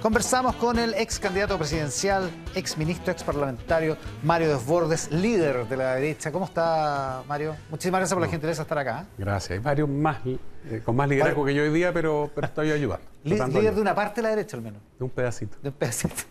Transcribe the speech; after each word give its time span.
Conversamos 0.00 0.56
con 0.56 0.78
el 0.78 0.94
ex 0.94 1.18
candidato 1.18 1.58
presidencial, 1.58 2.30
ex 2.54 2.78
ministro, 2.78 3.12
ex 3.12 3.22
parlamentario, 3.22 3.98
Mario 4.22 4.48
Desbordes, 4.48 5.12
líder 5.12 5.68
de 5.68 5.76
la 5.76 5.94
derecha. 5.96 6.32
¿Cómo 6.32 6.46
está, 6.46 7.22
Mario? 7.28 7.54
Muchísimas 7.68 8.00
gracias 8.00 8.14
por 8.14 8.22
la 8.22 8.28
gentileza 8.30 8.60
de 8.60 8.62
estar 8.62 8.78
acá. 8.78 9.02
¿eh? 9.02 9.14
Gracias. 9.18 9.50
Hay 9.50 9.58
varios 9.58 9.90
más, 9.90 10.16
eh, 10.24 10.80
con 10.82 10.96
más 10.96 11.06
liderazgo 11.06 11.44
que 11.44 11.52
yo 11.52 11.64
hoy 11.64 11.70
día, 11.70 11.92
pero, 11.92 12.30
pero 12.34 12.46
estoy 12.46 12.70
ayudando. 12.70 13.04
líder 13.24 13.74
de 13.74 13.80
una 13.82 13.94
parte 13.94 14.22
de 14.22 14.22
la 14.22 14.30
derecha, 14.30 14.56
al 14.56 14.62
menos. 14.62 14.80
De 14.98 15.04
un 15.04 15.10
pedacito. 15.10 15.58
De 15.62 15.68
un 15.68 15.74
pedacito. 15.74 16.14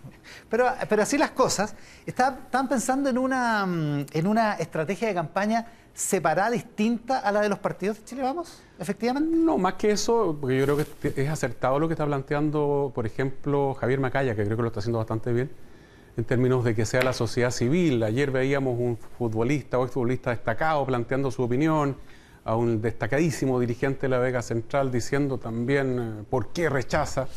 Pero, 0.48 0.68
pero 0.88 1.02
así 1.02 1.18
las 1.18 1.32
cosas. 1.32 1.76
Estaban 2.06 2.68
pensando 2.68 3.10
en 3.10 3.18
una, 3.18 3.66
mm, 3.66 4.06
en 4.14 4.28
una 4.28 4.54
estrategia 4.54 5.08
de 5.08 5.14
campaña 5.16 5.66
separada, 6.00 6.52
distinta 6.52 7.20
a 7.20 7.32
la 7.32 7.42
de 7.42 7.50
los 7.50 7.60
partidos 7.60 7.98
de 7.98 8.06
Chile 8.06 8.22
Vamos, 8.22 8.62
efectivamente? 8.80 9.36
No, 9.36 9.58
más 9.58 9.74
que 9.74 9.92
eso, 9.92 10.38
porque 10.40 10.58
yo 10.58 10.64
creo 10.64 10.78
que 10.78 11.22
es 11.22 11.30
acertado 11.30 11.78
lo 11.78 11.88
que 11.88 11.94
está 11.94 12.06
planteando, 12.06 12.92
por 12.96 13.06
ejemplo, 13.06 13.74
Javier 13.74 14.00
Macaya, 14.00 14.36
que 14.36 14.46
creo 14.46 14.56
que 14.56 14.64
lo 14.64 14.68
está 14.70 14.80
haciendo 14.80 15.00
bastante 15.00 15.34
bien, 15.34 15.52
en 16.16 16.24
términos 16.24 16.64
de 16.64 16.74
que 16.74 16.86
sea 16.86 17.02
la 17.02 17.14
sociedad 17.14 17.52
civil. 17.52 18.02
Ayer 18.04 18.32
veíamos 18.32 18.80
un 18.80 18.98
futbolista 19.18 19.78
o 19.78 19.86
exfutbolista 19.86 20.30
destacado 20.30 20.86
planteando 20.86 21.32
su 21.32 21.44
opinión, 21.44 21.98
a 22.46 22.56
un 22.56 22.82
destacadísimo 22.82 23.60
dirigente 23.60 24.04
de 24.04 24.10
la 24.10 24.20
Vega 24.20 24.42
Central 24.42 24.92
diciendo 24.92 25.38
también 25.38 26.00
eh, 26.00 26.24
por 26.30 26.48
qué 26.48 26.70
rechaza 26.70 27.28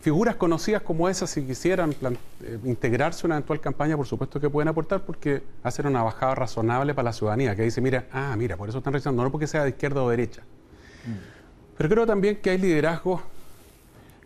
figuras 0.00 0.36
conocidas 0.36 0.82
como 0.82 1.08
esas, 1.08 1.30
si 1.30 1.42
quisieran 1.42 1.94
eh, 2.02 2.58
integrarse 2.64 3.26
en 3.26 3.28
una 3.28 3.36
eventual 3.36 3.60
campaña, 3.60 3.96
por 3.96 4.06
supuesto 4.06 4.40
que 4.40 4.48
pueden 4.48 4.68
aportar 4.68 5.02
porque 5.04 5.42
hacen 5.62 5.86
una 5.86 6.02
bajada 6.02 6.34
razonable 6.34 6.94
para 6.94 7.06
la 7.06 7.12
ciudadanía, 7.12 7.56
que 7.56 7.62
dice, 7.62 7.80
mira, 7.80 8.06
ah, 8.12 8.34
mira, 8.36 8.56
por 8.56 8.68
eso 8.68 8.78
están 8.78 8.92
rechazando, 8.92 9.22
no 9.22 9.30
porque 9.30 9.46
sea 9.46 9.64
de 9.64 9.70
izquierda 9.70 10.02
o 10.02 10.08
derecha. 10.08 10.42
Mm. 11.04 11.76
Pero 11.76 11.88
creo 11.88 12.06
también 12.06 12.36
que 12.36 12.50
hay 12.50 12.58
liderazgos 12.58 13.22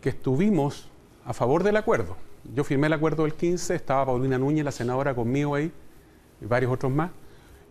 que 0.01 0.09
estuvimos 0.09 0.89
a 1.25 1.33
favor 1.33 1.63
del 1.63 1.77
acuerdo. 1.77 2.17
Yo 2.53 2.63
firmé 2.63 2.87
el 2.87 2.93
acuerdo 2.93 3.23
del 3.23 3.33
15, 3.33 3.75
estaba 3.75 4.05
Paulina 4.05 4.37
Núñez, 4.37 4.65
la 4.65 4.71
senadora, 4.71 5.15
conmigo 5.15 5.55
ahí, 5.55 5.71
y 6.41 6.45
varios 6.45 6.71
otros 6.71 6.91
más. 6.91 7.11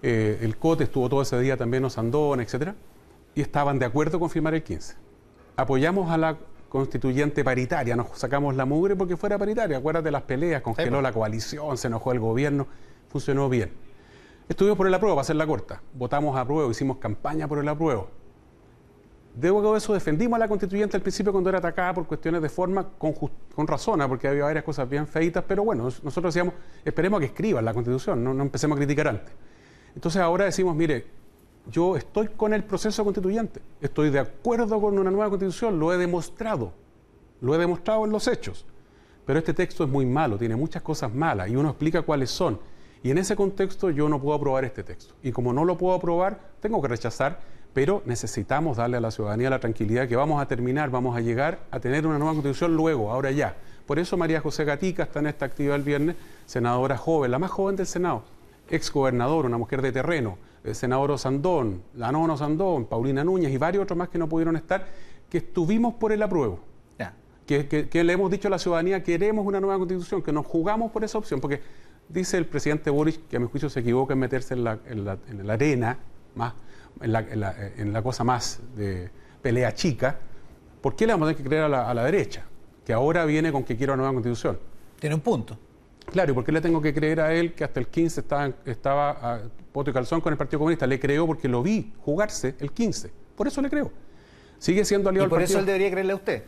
Eh, 0.02 0.38
el 0.40 0.56
COTE 0.56 0.84
estuvo 0.84 1.08
todo 1.08 1.22
ese 1.22 1.38
día 1.38 1.56
también, 1.56 1.84
Osandón, 1.84 2.40
etcétera, 2.40 2.74
y 3.34 3.40
estaban 3.40 3.78
de 3.78 3.86
acuerdo 3.86 4.18
con 4.18 4.30
firmar 4.30 4.55
el 4.55 4.62
15. 4.62 4.96
Apoyamos 5.56 6.10
a 6.10 6.16
la 6.16 6.36
constituyente 6.72 7.44
paritaria. 7.44 7.94
Nos 7.94 8.18
sacamos 8.18 8.56
la 8.56 8.64
mugre 8.64 8.96
porque 8.96 9.14
fuera 9.18 9.36
paritaria. 9.36 9.76
Acuérdate 9.76 10.10
las 10.10 10.22
peleas, 10.22 10.62
congeló 10.62 11.02
la 11.02 11.12
coalición, 11.12 11.76
se 11.76 11.88
enojó 11.88 12.12
el 12.12 12.18
gobierno, 12.18 12.66
funcionó 13.10 13.50
bien. 13.50 13.72
Estuvimos 14.48 14.78
por 14.78 14.86
el 14.86 14.94
apruebo, 14.94 15.16
para 15.16 15.20
hacer 15.20 15.36
la 15.36 15.46
corta. 15.46 15.82
Votamos 15.92 16.34
a 16.34 16.40
apruebo, 16.40 16.70
hicimos 16.70 16.96
campaña 16.96 17.46
por 17.46 17.58
el 17.58 17.68
apruebo. 17.68 18.08
Debo 19.34 19.70
de 19.70 19.76
eso 19.76 19.92
defendimos 19.92 20.36
a 20.36 20.38
la 20.38 20.48
constituyente 20.48 20.96
al 20.96 21.02
principio 21.02 21.30
cuando 21.30 21.50
era 21.50 21.58
atacada 21.58 21.92
por 21.92 22.06
cuestiones 22.06 22.40
de 22.40 22.48
forma 22.48 22.88
con, 22.96 23.12
con 23.12 23.66
razón, 23.66 24.00
¿ah? 24.00 24.08
porque 24.08 24.28
había 24.28 24.44
varias 24.44 24.64
cosas 24.64 24.88
bien 24.88 25.06
feitas, 25.06 25.44
pero 25.46 25.64
bueno, 25.64 25.84
nosotros 25.84 26.32
decíamos, 26.34 26.54
esperemos 26.86 27.18
a 27.18 27.20
que 27.20 27.26
escriban 27.26 27.66
la 27.66 27.74
constitución, 27.74 28.24
no, 28.24 28.32
no 28.32 28.44
empecemos 28.44 28.76
a 28.76 28.78
criticar 28.78 29.08
antes. 29.08 29.34
Entonces 29.94 30.22
ahora 30.22 30.46
decimos, 30.46 30.74
mire, 30.74 31.04
yo 31.70 31.96
estoy 31.96 32.28
con 32.28 32.52
el 32.52 32.64
proceso 32.64 33.05
constituyente, 33.05 33.60
estoy 33.80 34.10
de 34.10 34.18
acuerdo 34.18 34.80
con 34.80 34.98
una 34.98 35.10
nueva 35.10 35.30
constitución, 35.30 35.78
lo 35.78 35.92
he 35.92 35.96
demostrado, 35.96 36.72
lo 37.41 37.55
he 37.55 37.58
demostrado 37.58 38.05
en 38.05 38.12
los 38.12 38.27
hechos. 38.28 38.64
Pero 39.24 39.38
este 39.38 39.55
texto 39.55 39.84
es 39.84 39.90
muy 39.90 40.05
malo, 40.05 40.36
tiene 40.36 40.56
muchas 40.56 40.83
cosas 40.83 41.14
malas 41.14 41.48
y 41.48 41.56
uno 41.56 41.70
explica 41.70 42.02
cuáles 42.02 42.30
son. 42.30 42.58
Y 43.05 43.10
en 43.10 43.18
ese 43.18 43.36
contexto 43.36 43.90
yo 43.90 44.08
no 44.08 44.20
puedo 44.20 44.36
aprobar 44.36 44.64
este 44.64 44.83
texto. 44.83 45.14
Y 45.22 45.33
como 45.33 45.52
no 45.52 45.64
lo 45.64 45.77
puedo 45.77 45.94
aprobar, 45.94 46.40
tengo 46.60 46.80
que 46.83 46.88
rechazar, 46.88 47.40
pero 47.72 48.02
necesitamos 48.05 48.77
darle 48.77 48.96
a 48.96 49.00
la 49.00 49.10
ciudadanía 49.10 49.50
la 49.50 49.60
tranquilidad 49.60 50.08
que 50.08 50.16
vamos 50.16 50.42
a 50.42 50.46
terminar, 50.46 50.90
vamos 50.90 51.16
a 51.16 51.20
llegar 51.20 51.60
a 51.70 51.80
tener 51.80 52.06
una 52.06 52.18
nueva 52.18 52.34
constitución 52.34 52.77
luego, 52.77 53.10
ahora 53.10 53.30
ya. 53.30 53.56
Por 53.86 53.98
eso 53.98 54.16
María 54.16 54.40
José 54.40 54.64
Gatica 54.64 55.05
está 55.05 55.20
en 55.20 55.27
esta 55.27 55.46
actividad 55.46 55.77
el 55.77 55.83
viernes, 55.83 56.16
senadora 56.46 56.96
joven, 56.96 57.30
la 57.30 57.38
más 57.38 57.50
joven 57.50 57.77
del 57.77 57.86
Senado, 57.86 58.24
ex 58.68 58.92
gobernador, 58.92 59.46
una 59.46 59.58
mujer 59.58 59.83
de 59.83 59.92
terreno, 59.92 60.38
el 60.64 60.74
senador 60.74 61.10
Osandón, 61.10 61.83
Lanono 61.95 62.36
Sandón, 62.36 62.86
Paulina 62.86 63.24
Núñez 63.24 63.50
y 63.52 63.58
varios 63.58 63.83
otros 63.83 63.96
más 63.96 64.08
que 64.08 64.18
no 64.18 64.28
pudieron 64.28 64.56
estar, 64.56 64.86
que 65.28 65.39
estuvimos 65.39 65.95
por 65.95 66.12
el 66.12 66.23
apruebo. 66.23 66.61
Que, 67.46 68.05
le 68.05 68.12
hemos 68.12 68.30
dicho 68.30 68.48
a 68.48 68.50
la 68.50 68.58
ciudadanía, 68.58 69.02
queremos 69.02 69.45
una 69.45 69.61
nueva 69.61 69.77
constitución, 69.77 70.23
que 70.23 70.33
nos 70.33 70.46
jugamos 70.46 70.90
por 70.90 71.05
esa 71.05 71.18
opción, 71.18 71.39
porque 71.39 71.61
dice 72.08 72.39
el 72.39 72.46
presidente 72.46 72.89
Boris 72.89 73.20
que 73.28 73.36
a 73.36 73.40
mi 73.40 73.46
juicio 73.46 73.68
se 73.68 73.80
equivoca 73.80 74.14
en 74.14 74.20
meterse 74.20 74.55
en 74.55 74.64
la, 74.64 74.78
arena, 75.48 75.98
más, 76.34 76.55
en 77.00 77.12
la, 77.92 78.02
cosa 78.02 78.24
más 78.24 78.61
de 78.74 79.11
pelea 79.42 79.74
chica. 79.74 80.18
¿Por 80.80 80.96
qué 80.96 81.06
le 81.06 81.12
vamos 81.12 81.27
a 81.27 81.33
tener 81.33 81.42
que 81.42 81.48
creer 81.48 81.64
a 81.64 81.68
la, 81.68 81.90
a 81.90 81.92
la 81.92 82.05
derecha? 82.05 82.44
Que 82.86 82.94
ahora 82.94 83.27
viene 83.27 83.52
con 83.52 83.64
que 83.64 83.77
quiere 83.77 83.92
una 83.92 83.98
nueva 83.98 84.14
constitución. 84.14 84.58
Tiene 84.98 85.14
un 85.14 85.20
punto. 85.20 85.58
Claro, 86.11 86.33
¿y 86.33 86.34
por 86.34 86.44
qué 86.44 86.52
le 86.52 86.61
tengo 86.61 86.80
que 86.80 86.94
creer 86.94 87.20
a 87.20 87.34
él 87.34 87.52
que 87.55 87.64
hasta 87.64 87.80
el 87.80 87.89
15 87.89 88.20
estaba, 88.20 88.52
estaba 88.64 89.42
a 89.72 89.74
poto 89.74 89.90
y 89.90 89.92
calzón 89.92 90.20
con 90.20 90.33
el 90.33 90.36
Partido 90.36 90.58
Comunista? 90.58 90.86
Le 90.86 91.00
creo 91.00 91.27
porque 91.27 91.48
lo 91.48 91.62
vi 91.62 91.92
jugarse 92.05 92.55
el 92.60 92.72
15. 92.72 93.10
Por 93.34 93.48
eso 93.48 93.62
le 93.62 93.70
creo. 93.70 93.90
Sigue 94.58 94.84
siendo 94.84 95.08
aliado 95.08 95.27
¿Y 95.27 95.30
por 95.30 95.42
eso 95.42 95.58
él 95.58 95.66
debería 95.66 95.90
creerle 95.90 96.12
a 96.12 96.16
usted? 96.16 96.44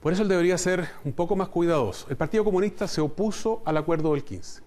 Por 0.00 0.12
eso 0.12 0.22
él 0.22 0.28
debería 0.28 0.58
ser 0.58 0.88
un 1.04 1.12
poco 1.12 1.34
más 1.34 1.48
cuidadoso. 1.48 2.06
El 2.10 2.16
Partido 2.16 2.44
Comunista 2.44 2.86
se 2.86 3.00
opuso 3.00 3.62
al 3.64 3.76
acuerdo 3.76 4.12
del 4.12 4.22
15. 4.22 4.62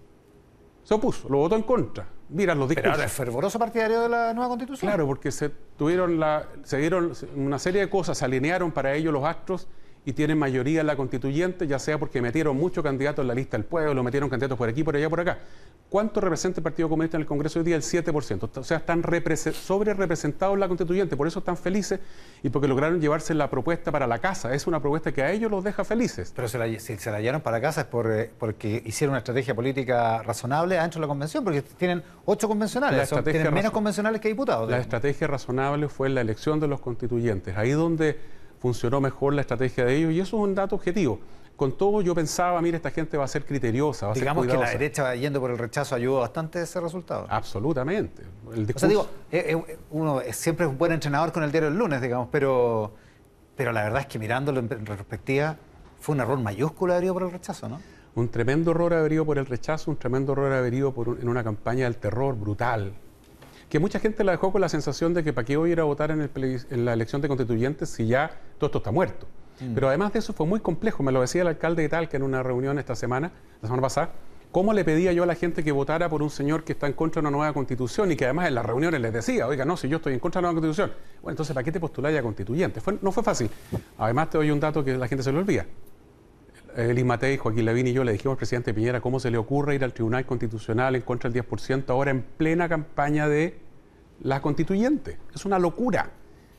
Se 0.82 0.94
opuso, 0.94 1.28
lo 1.28 1.38
votó 1.38 1.56
en 1.56 1.62
contra. 1.62 2.06
Mira 2.28 2.54
los 2.54 2.68
discursos. 2.68 2.82
Pero 2.82 2.92
ahora 2.92 3.04
es 3.06 3.12
fervoroso 3.12 3.58
partidario 3.58 4.00
de 4.00 4.08
la 4.08 4.34
nueva 4.34 4.48
constitución. 4.48 4.90
Claro, 4.90 5.06
porque 5.06 5.30
se 5.30 5.48
tuvieron 5.48 6.18
la, 6.18 6.48
se 6.64 6.78
dieron 6.78 7.12
una 7.34 7.58
serie 7.58 7.80
de 7.82 7.90
cosas, 7.90 8.18
se 8.18 8.24
alinearon 8.24 8.72
para 8.72 8.94
ello 8.94 9.12
los 9.12 9.24
astros 9.24 9.68
y 10.06 10.12
tienen 10.12 10.38
mayoría 10.38 10.82
en 10.82 10.86
la 10.86 10.96
constituyente, 10.96 11.66
ya 11.66 11.80
sea 11.80 11.98
porque 11.98 12.22
metieron 12.22 12.56
muchos 12.56 12.82
candidatos 12.84 13.24
en 13.24 13.26
la 13.26 13.34
lista 13.34 13.56
del 13.56 13.66
pueblo, 13.66 14.04
metieron 14.04 14.30
candidatos 14.30 14.56
por 14.56 14.68
aquí, 14.68 14.84
por 14.84 14.94
allá, 14.94 15.10
por 15.10 15.18
acá. 15.18 15.38
¿Cuánto 15.90 16.20
representa 16.20 16.60
el 16.60 16.62
Partido 16.62 16.88
Comunista 16.88 17.16
en 17.16 17.22
el 17.22 17.26
Congreso 17.26 17.58
hoy 17.58 17.64
día? 17.64 17.74
El 17.74 17.82
7%. 17.82 18.50
O 18.56 18.64
sea, 18.64 18.76
están 18.76 19.02
sobre 19.52 19.94
representados 19.94 20.54
en 20.54 20.60
la 20.60 20.68
constituyente, 20.68 21.16
por 21.16 21.26
eso 21.26 21.40
están 21.40 21.56
felices 21.56 21.98
y 22.44 22.50
porque 22.50 22.68
lograron 22.68 23.00
llevarse 23.00 23.34
la 23.34 23.50
propuesta 23.50 23.90
para 23.90 24.06
la 24.06 24.20
casa. 24.20 24.54
Es 24.54 24.68
una 24.68 24.78
propuesta 24.78 25.10
que 25.10 25.24
a 25.24 25.32
ellos 25.32 25.50
los 25.50 25.64
deja 25.64 25.84
felices. 25.84 26.32
Pero 26.36 26.46
si 26.46 26.98
se 26.98 27.10
la 27.10 27.20
llevaron 27.20 27.40
para 27.40 27.60
casa 27.60 27.80
es 27.80 27.86
por, 27.88 28.08
eh, 28.12 28.30
porque 28.38 28.80
hicieron 28.86 29.12
una 29.12 29.18
estrategia 29.18 29.56
política 29.56 30.22
razonable 30.22 30.76
dentro 30.76 31.00
de 31.00 31.06
la 31.06 31.08
convención, 31.08 31.42
porque 31.42 31.62
tienen 31.62 32.04
ocho 32.26 32.46
convencionales, 32.46 33.10
tienen 33.24 33.52
menos 33.52 33.72
convencionales 33.72 34.20
que 34.20 34.28
diputados. 34.28 34.70
La 34.70 34.78
estrategia 34.78 35.26
razonable 35.26 35.88
fue 35.88 36.08
la 36.10 36.20
elección 36.20 36.60
de 36.60 36.68
los 36.68 36.80
constituyentes. 36.80 37.56
Ahí 37.56 37.72
donde 37.72 38.36
funcionó 38.58 39.00
mejor 39.00 39.34
la 39.34 39.42
estrategia 39.42 39.84
de 39.84 39.96
ellos 39.96 40.12
y 40.12 40.20
eso 40.20 40.36
es 40.36 40.42
un 40.42 40.54
dato 40.54 40.74
objetivo. 40.76 41.20
Con 41.56 41.76
todo 41.76 42.02
yo 42.02 42.14
pensaba, 42.14 42.60
mire, 42.60 42.76
esta 42.76 42.90
gente 42.90 43.16
va 43.16 43.24
a 43.24 43.28
ser 43.28 43.46
criteriosa, 43.46 44.06
va 44.06 44.12
a 44.12 44.14
Digamos 44.14 44.44
ser 44.44 44.54
que 44.54 44.60
la 44.60 44.70
derecha 44.70 45.14
yendo 45.14 45.40
por 45.40 45.50
el 45.50 45.56
rechazo 45.56 45.94
ayudó 45.94 46.20
bastante 46.20 46.58
a 46.58 46.62
ese 46.62 46.80
resultado. 46.80 47.26
Absolutamente. 47.30 48.22
O 48.46 48.78
sea, 48.78 48.88
digo, 48.88 49.08
eh, 49.32 49.56
eh, 49.66 49.78
uno 49.90 50.20
siempre 50.32 50.66
es 50.66 50.70
un 50.70 50.76
buen 50.76 50.92
entrenador 50.92 51.32
con 51.32 51.42
el 51.42 51.50
diario 51.50 51.70
del 51.70 51.78
lunes, 51.78 52.02
digamos, 52.02 52.28
pero, 52.30 52.92
pero 53.56 53.72
la 53.72 53.84
verdad 53.84 54.02
es 54.02 54.06
que 54.06 54.18
mirándolo 54.18 54.60
en 54.60 54.68
retrospectiva, 54.68 55.56
fue 55.98 56.14
un 56.14 56.20
error 56.20 56.38
mayúsculo 56.38 56.92
haber 56.92 57.10
por 57.12 57.22
el 57.22 57.30
rechazo, 57.30 57.70
¿no? 57.70 57.80
Un 58.14 58.28
tremendo 58.28 58.70
error 58.72 58.92
haber 58.92 59.24
por 59.24 59.38
el 59.38 59.46
rechazo, 59.46 59.90
un 59.90 59.96
tremendo 59.96 60.32
error 60.32 60.52
haber 60.52 60.92
por 60.92 61.18
en 61.20 61.28
una 61.28 61.42
campaña 61.42 61.84
del 61.84 61.96
terror 61.96 62.34
brutal, 62.34 62.92
que 63.68 63.78
mucha 63.78 63.98
gente 63.98 64.22
la 64.24 64.32
dejó 64.32 64.52
con 64.52 64.60
la 64.60 64.68
sensación 64.68 65.12
de 65.14 65.24
que 65.24 65.32
para 65.32 65.44
qué 65.44 65.56
voy 65.56 65.70
a 65.70 65.72
ir 65.72 65.80
a 65.80 65.84
votar 65.84 66.10
en, 66.10 66.84
la 66.84 66.92
elección 66.92 67.20
de 67.20 67.28
constituyentes 67.28 67.88
si 67.90 68.06
ya 68.06 68.30
todo 68.58 68.68
esto 68.68 68.78
está 68.78 68.92
muerto. 68.92 69.26
Mm. 69.60 69.74
Pero 69.74 69.88
además 69.88 70.12
de 70.12 70.20
eso 70.20 70.32
fue 70.32 70.46
muy 70.46 70.60
complejo, 70.60 71.02
me 71.02 71.12
lo 71.12 71.20
decía 71.20 71.42
el 71.42 71.48
alcalde 71.48 71.82
de 71.82 71.88
Talca 71.88 72.16
en 72.16 72.22
una 72.22 72.42
reunión 72.42 72.78
esta 72.78 72.94
semana, 72.94 73.32
la 73.60 73.68
semana 73.68 73.82
pasada, 73.82 74.10
¿cómo 74.52 74.72
le 74.72 74.84
pedía 74.84 75.12
yo 75.12 75.24
a 75.24 75.26
la 75.26 75.34
gente 75.34 75.64
que 75.64 75.72
votara 75.72 76.08
por 76.08 76.22
un 76.22 76.30
señor 76.30 76.62
que 76.62 76.72
está 76.72 76.86
en 76.86 76.92
contra 76.92 77.20
de 77.20 77.28
una 77.28 77.36
nueva 77.36 77.52
constitución 77.52 78.12
y 78.12 78.16
que 78.16 78.24
además 78.24 78.48
en 78.48 78.54
las 78.54 78.64
reuniones 78.64 79.00
les 79.00 79.12
decía, 79.12 79.48
oiga, 79.48 79.64
no, 79.64 79.76
si 79.76 79.88
yo 79.88 79.96
estoy 79.96 80.14
en 80.14 80.20
contra 80.20 80.40
de 80.40 80.46
una 80.46 80.52
nueva 80.52 80.66
constitución, 80.66 80.96
bueno, 81.22 81.32
entonces 81.32 81.54
¿para 81.54 81.64
qué 81.64 81.72
te 81.72 81.80
postuláis 81.80 82.16
a 82.18 82.22
constituyente? 82.22 82.80
no 83.02 83.10
fue 83.10 83.22
fácil. 83.22 83.50
Además 83.98 84.30
te 84.30 84.38
doy 84.38 84.50
un 84.50 84.60
dato 84.60 84.84
que 84.84 84.96
la 84.96 85.08
gente 85.08 85.24
se 85.24 85.32
le 85.32 85.38
olvida. 85.38 85.66
Elis 86.76 87.06
Matei, 87.06 87.38
Joaquín 87.38 87.64
Lavín 87.64 87.86
y 87.86 87.92
yo 87.94 88.04
le 88.04 88.12
dijimos 88.12 88.34
al 88.34 88.36
presidente 88.36 88.74
Piñera 88.74 89.00
cómo 89.00 89.18
se 89.18 89.30
le 89.30 89.38
ocurre 89.38 89.74
ir 89.74 89.82
al 89.82 89.94
Tribunal 89.94 90.26
Constitucional 90.26 90.94
en 90.94 91.02
contra 91.02 91.30
del 91.30 91.42
10% 91.42 91.88
ahora 91.88 92.10
en 92.10 92.22
plena 92.22 92.68
campaña 92.68 93.28
de 93.28 93.58
la 94.22 94.40
constituyente. 94.40 95.18
Es 95.34 95.44
una 95.44 95.58
locura. 95.58 96.10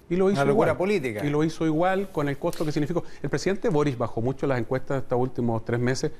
Y 0.09 0.15
lo 0.15 0.31
hizo 0.31 0.41
una 0.41 0.51
locura 0.51 0.77
política. 0.77 1.25
Y 1.25 1.29
lo 1.29 1.43
hizo 1.43 1.65
igual 1.65 2.11
con 2.11 2.29
el 2.29 2.37
costo 2.37 2.65
que 2.65 2.71
significó. 2.71 3.03
El 3.21 3.29
presidente 3.29 3.69
Boris 3.69 3.97
bajó 3.97 4.21
mucho 4.21 4.47
las 4.47 4.59
encuestas 4.59 5.03
estos 5.03 5.19
últimos 5.19 5.65
tres 5.65 5.79
meses, 5.79 6.11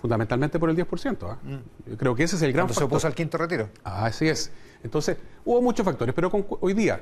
fundamentalmente 0.00 0.58
por 0.58 0.68
el 0.68 0.76
10%. 0.76 1.16
¿ah? 1.30 1.38
Mm. 1.42 1.90
Yo 1.90 1.96
creo 1.96 2.14
que 2.14 2.24
ese 2.24 2.36
es 2.36 2.42
el 2.42 2.52
gran 2.52 2.66
factor. 2.66 2.82
se 2.82 2.84
opuso 2.86 3.06
al 3.06 3.14
quinto 3.14 3.38
retiro. 3.38 3.68
así 3.84 4.28
es. 4.28 4.50
Entonces, 4.82 5.16
hubo 5.44 5.62
muchos 5.62 5.84
factores, 5.84 6.14
pero 6.14 6.30
hoy 6.60 6.74
día 6.74 7.00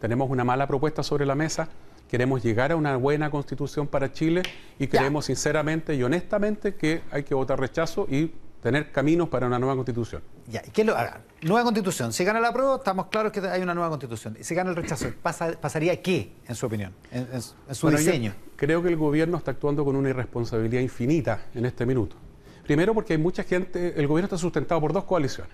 tenemos 0.00 0.30
una 0.30 0.44
mala 0.44 0.66
propuesta 0.66 1.02
sobre 1.02 1.26
la 1.26 1.34
mesa, 1.34 1.68
queremos 2.08 2.42
llegar 2.42 2.72
a 2.72 2.76
una 2.76 2.96
buena 2.96 3.30
constitución 3.30 3.86
para 3.86 4.12
Chile 4.12 4.42
y 4.78 4.86
creemos 4.86 5.26
sinceramente 5.26 5.94
y 5.94 6.02
honestamente 6.02 6.74
que 6.74 7.02
hay 7.10 7.24
que 7.24 7.34
votar 7.34 7.60
rechazo 7.60 8.06
y 8.08 8.32
tener 8.62 8.92
caminos 8.92 9.28
para 9.28 9.46
una 9.46 9.58
nueva 9.58 9.74
constitución. 9.74 10.22
Ya, 10.50 10.62
¿y 10.66 10.70
qué 10.70 10.82
lo 10.82 10.96
haga? 10.96 11.20
Nueva 11.42 11.62
constitución. 11.62 12.12
Si 12.12 12.24
gana 12.24 12.40
la 12.40 12.52
prueba, 12.52 12.76
estamos 12.76 13.06
claros 13.06 13.32
que 13.32 13.40
hay 13.40 13.60
una 13.60 13.74
nueva 13.74 13.90
constitución. 13.90 14.36
Y 14.40 14.44
si 14.44 14.54
gana 14.54 14.70
el 14.70 14.76
rechazo, 14.76 15.08
¿pasaría 15.22 16.00
qué, 16.02 16.32
en 16.48 16.54
su 16.54 16.66
opinión, 16.66 16.92
en, 17.12 17.42
su 17.74 17.90
diseño? 17.90 18.32
Creo 18.56 18.82
que 18.82 18.88
el 18.88 18.96
gobierno 18.96 19.36
está 19.36 19.50
actuando 19.50 19.84
con 19.84 19.94
una 19.94 20.08
irresponsabilidad 20.08 20.80
infinita 20.80 21.42
en 21.54 21.66
este 21.66 21.84
minuto. 21.84 22.16
Primero 22.64 22.94
porque 22.94 23.12
hay 23.12 23.18
mucha 23.18 23.44
gente, 23.44 23.94
el 24.00 24.06
gobierno 24.06 24.26
está 24.26 24.38
sustentado 24.38 24.80
por 24.80 24.92
dos 24.92 25.04
coaliciones. 25.04 25.52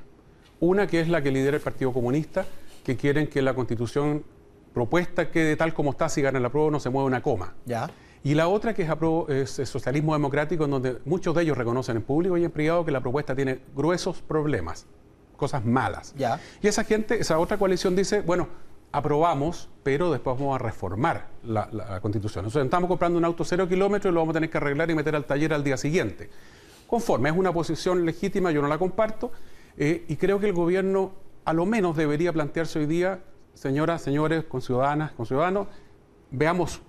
Una 0.61 0.87
que 0.87 1.01
es 1.01 1.09
la 1.09 1.23
que 1.23 1.31
lidera 1.31 1.57
el 1.57 1.63
Partido 1.63 1.93
Comunista, 1.93 2.47
que 2.85 2.97
quieren 2.97 3.27
que 3.27 3.43
la 3.43 3.55
constitución 3.55 4.25
propuesta 4.73 5.31
quede 5.31 5.57
tal 5.57 5.75
como 5.75 5.93
está 5.93 6.09
si 6.09 6.23
gana 6.23 6.41
la 6.41 6.51
prueba 6.51 6.71
no 6.71 6.81
se 6.81 6.91
mueve 6.91 7.07
una 7.07 7.23
coma. 7.23 7.55
Ya. 7.67 7.91
Y 8.25 8.35
la 8.35 8.49
otra 8.49 8.73
que 8.73 8.89
es, 9.29 9.59
el 9.59 9.67
socialismo 9.67 10.15
democrático, 10.15 10.65
en 10.65 10.71
donde 10.71 10.99
muchos 11.05 11.35
de 11.35 11.43
ellos 11.43 11.59
reconocen 11.59 11.99
en 11.99 12.03
público 12.03 12.39
y 12.39 12.45
en 12.45 12.51
privado 12.51 12.83
que 12.83 12.91
la 12.91 13.03
propuesta 13.03 13.37
tiene 13.37 13.61
gruesos 13.77 14.23
problemas, 14.23 14.87
cosas 15.37 15.63
malas. 15.63 16.15
Ya. 16.17 16.41
Y 16.63 16.67
esa 16.67 16.85
gente, 16.85 17.21
esa 17.21 17.39
otra 17.39 17.59
coalición 17.59 17.95
dice, 17.95 18.23
bueno, 18.23 18.49
aprobamos, 18.93 19.69
pero 19.83 20.11
después 20.11 20.39
vamos 20.39 20.55
a 20.55 20.59
reformar 20.59 21.27
la, 21.43 22.01
constitución. 22.01 22.47
Entonces 22.47 22.65
estamos 22.65 22.89
comprando 22.89 23.19
un 23.19 23.27
auto 23.27 23.45
cero 23.45 23.69
kilómetros 23.69 24.11
y 24.11 24.15
lo 24.15 24.21
vamos 24.21 24.33
a 24.33 24.37
tener 24.37 24.49
que 24.49 24.57
arreglar 24.57 24.91
y 24.91 24.95
meter 24.95 25.15
al 25.17 25.27
taller 25.27 25.53
al 25.53 25.63
día 25.63 25.77
siguiente. 25.77 26.31
Conforme, 26.87 27.29
es 27.29 27.37
una 27.37 27.53
posición 27.53 28.07
legítima, 28.07 28.53
yo 28.53 28.63
no 28.63 28.69
la 28.69 28.79
comparto, 28.79 29.33
eh, 29.77 30.07
y 30.09 30.17
creo 30.17 30.41
que 30.41 30.47
el 30.47 30.55
gobierno 30.55 31.13
a 31.45 31.53
lo 31.53 31.67
menos 31.67 31.95
debería 31.95 32.33
plantearse 32.33 32.79
hoy 32.79 32.87
día, 32.87 33.21
señoras, 33.53 34.01
señores, 34.01 34.45
con 34.45 34.63
ciudadanas, 34.63 35.13
con 35.13 35.27
ciudadanos, 35.27 35.67
veamos 36.31 36.81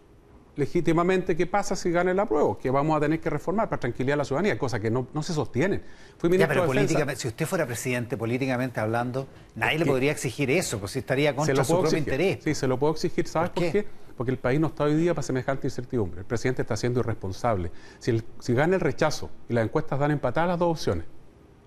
legítimamente 0.55 1.35
qué 1.35 1.45
pasa 1.45 1.75
si 1.75 1.91
gana 1.91 2.11
el 2.11 2.19
apruebo, 2.19 2.57
que 2.57 2.69
vamos 2.69 2.95
a 2.97 2.99
tener 2.99 3.19
que 3.19 3.29
reformar 3.29 3.69
para 3.69 3.79
tranquilidad 3.79 4.13
a 4.13 4.17
la 4.17 4.25
ciudadanía, 4.25 4.57
cosa 4.57 4.79
que 4.79 4.89
no, 4.89 5.07
se 5.21 5.33
sostiene. 5.33 5.81
Fui 6.17 6.29
ministro 6.29 6.53
ya, 6.53 7.05
pero 7.05 7.15
si 7.17 7.27
usted 7.27 7.45
fuera 7.45 7.65
presidente, 7.65 8.17
políticamente 8.17 8.79
hablando, 8.79 9.27
nadie 9.55 9.79
le 9.79 9.85
podría 9.85 10.11
exigir 10.11 10.49
eso, 10.51 10.79
pues 10.79 10.93
si 10.93 10.99
estaría 10.99 11.35
contra 11.35 11.63
su 11.63 11.79
propio 11.79 11.97
interés. 11.97 12.39
Sí, 12.43 12.55
se 12.55 12.67
lo 12.67 12.79
puedo 12.79 12.93
exigir, 12.93 13.27
¿sabes 13.27 13.49
por 13.49 13.71
qué? 13.71 13.85
Porque 14.15 14.31
el 14.31 14.37
país 14.37 14.61
no 14.61 14.67
está 14.67 14.85
hoy 14.85 14.95
día 14.95 15.13
para 15.13 15.23
semejante 15.23 15.67
incertidumbre. 15.67 16.21
El 16.21 16.25
presidente 16.25 16.61
está 16.61 16.77
siendo 16.77 17.01
irresponsable. 17.01 17.69
Si, 17.99 18.23
si 18.39 18.53
gana 18.53 18.75
el 18.75 18.81
rechazo 18.81 19.29
y 19.49 19.53
las 19.53 19.65
encuestas 19.65 19.99
dan 19.99 20.11
empatadas 20.11 20.47
las 20.47 20.59
dos 20.59 20.71
opciones, 20.71 21.05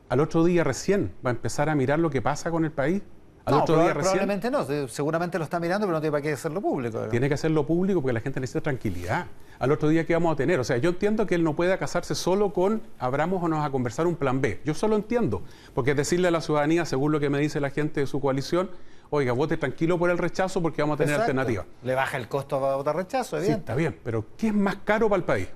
al 0.08 0.20
otro 0.20 0.42
día 0.44 0.64
recién 0.64 1.12
va 1.24 1.30
a 1.30 1.34
empezar 1.34 1.68
a 1.68 1.74
mirar 1.74 1.98
lo 1.98 2.08
que 2.08 2.22
pasa 2.22 2.50
con 2.50 2.64
el 2.64 2.72
país 2.72 3.02
no, 3.50 3.64
probablemente 3.64 4.50
no, 4.50 4.66
seguramente 4.88 5.38
lo 5.38 5.44
está 5.44 5.60
mirando, 5.60 5.86
pero 5.86 5.96
no 5.96 6.00
tiene 6.00 6.12
para 6.12 6.22
qué 6.22 6.32
hacerlo 6.32 6.60
público. 6.60 7.00
Tiene 7.08 7.28
que 7.28 7.34
hacerlo 7.34 7.66
público 7.66 8.00
porque 8.00 8.12
la 8.12 8.20
gente 8.20 8.40
necesita 8.40 8.62
tranquilidad. 8.62 9.26
Al 9.58 9.72
otro 9.72 9.88
día, 9.88 10.06
¿qué 10.06 10.14
vamos 10.14 10.32
a 10.32 10.36
tener? 10.36 10.60
O 10.60 10.64
sea, 10.64 10.76
yo 10.76 10.90
entiendo 10.90 11.26
que 11.26 11.34
él 11.34 11.42
no 11.42 11.54
pueda 11.56 11.78
casarse 11.78 12.14
solo 12.14 12.52
con 12.52 12.80
abramos 12.98 13.42
o 13.42 13.48
nos 13.48 13.64
a 13.64 13.70
conversar 13.70 14.06
un 14.06 14.14
plan 14.14 14.40
B. 14.40 14.60
Yo 14.64 14.74
solo 14.74 14.96
entiendo, 14.96 15.42
porque 15.74 15.94
decirle 15.94 16.28
a 16.28 16.30
la 16.30 16.40
ciudadanía, 16.40 16.84
según 16.84 17.12
lo 17.12 17.20
que 17.20 17.28
me 17.28 17.38
dice 17.38 17.60
la 17.60 17.70
gente 17.70 18.00
de 18.00 18.06
su 18.06 18.20
coalición, 18.20 18.70
oiga, 19.10 19.32
vote 19.32 19.56
tranquilo 19.56 19.98
por 19.98 20.10
el 20.10 20.18
rechazo 20.18 20.62
porque 20.62 20.82
vamos 20.82 20.94
a 21.00 21.04
tener 21.04 21.20
alternativa. 21.20 21.64
Le 21.82 21.94
baja 21.94 22.16
el 22.16 22.28
costo 22.28 22.64
a 22.64 22.76
votar 22.76 22.96
rechazo, 22.96 23.36
evidente. 23.36 23.56
Sí, 23.56 23.60
está 23.60 23.74
bien, 23.74 23.98
pero 24.04 24.24
¿qué 24.36 24.48
es 24.48 24.54
más 24.54 24.76
caro 24.84 25.08
para 25.08 25.18
el 25.18 25.24
país? 25.24 25.48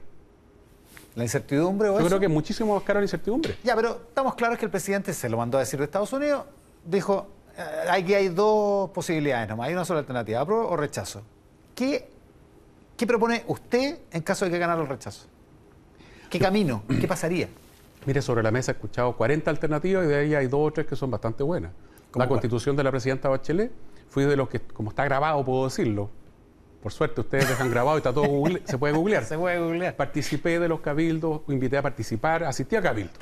¿La 1.14 1.24
incertidumbre 1.24 1.90
o 1.90 2.00
Yo 2.00 2.06
creo 2.06 2.18
que 2.18 2.26
es 2.26 2.32
muchísimo 2.32 2.74
más 2.74 2.82
caro 2.84 3.00
la 3.00 3.04
incertidumbre. 3.04 3.56
Ya, 3.62 3.76
pero 3.76 4.00
estamos 4.08 4.34
claros 4.34 4.58
que 4.58 4.64
el 4.64 4.70
presidente 4.70 5.12
se 5.12 5.28
lo 5.28 5.36
mandó 5.36 5.58
a 5.58 5.60
decir 5.60 5.78
de 5.78 5.84
Estados 5.84 6.12
Unidos, 6.12 6.44
dijo, 6.84 7.28
aquí 7.88 8.14
hay 8.14 8.28
dos 8.28 8.90
posibilidades 8.90 9.49
nomás, 9.49 9.69
hay 9.69 9.75
una 9.75 9.84
sola 9.84 10.00
alternativa, 10.00 10.40
apruebo 10.40 10.69
o 10.69 10.76
rechazo. 10.76 11.22
¿Qué, 11.75 12.08
¿Qué 12.96 13.06
propone 13.06 13.44
usted 13.46 13.99
en 14.10 14.22
caso 14.22 14.44
de 14.44 14.50
que 14.50 14.58
ganara 14.58 14.81
el 14.81 14.88
rechazo? 14.88 15.26
¿Qué 16.31 16.38
camino? 16.38 16.82
¿Qué 17.00 17.06
pasaría? 17.06 17.49
Mire, 18.06 18.22
sobre 18.22 18.43
la 18.43 18.50
mesa 18.50 18.72
he 18.72 18.75
escuchado 18.75 19.16
40 19.16 19.50
alternativas 19.50 20.04
y 20.04 20.08
de 20.08 20.16
ahí 20.16 20.34
hay 20.34 20.46
dos 20.46 20.60
o 20.60 20.72
tres 20.72 20.87
que 20.87 20.96
son 20.96 21.10
bastante 21.10 21.43
buenas. 21.43 21.72
La 22.14 22.28
constitución 22.28 22.76
de 22.76 22.84
la 22.84 22.90
presidenta 22.90 23.28
Bachelet, 23.28 23.70
fui 24.08 24.25
de 24.25 24.37
los 24.37 24.48
que, 24.48 24.60
como 24.60 24.90
está 24.90 25.05
grabado, 25.05 25.43
puedo 25.44 25.64
decirlo. 25.64 26.10
Por 26.82 26.93
suerte, 26.93 27.20
ustedes 27.20 27.48
dejan 27.48 27.70
grabado 27.70 27.96
y 27.96 28.00
está 28.00 28.12
todo 28.12 28.26
se 28.64 28.76
puede 28.76 28.93
googlear. 28.93 29.25
se 29.26 29.38
puede 29.38 29.58
googlear. 29.58 29.96
Participé 29.96 30.58
de 30.58 30.69
los 30.69 30.81
cabildos, 30.81 31.43
invité 31.48 31.78
a 31.78 31.82
participar, 31.82 32.44
asistí 32.44 32.76
a 32.76 32.82
cabildos. 32.82 33.16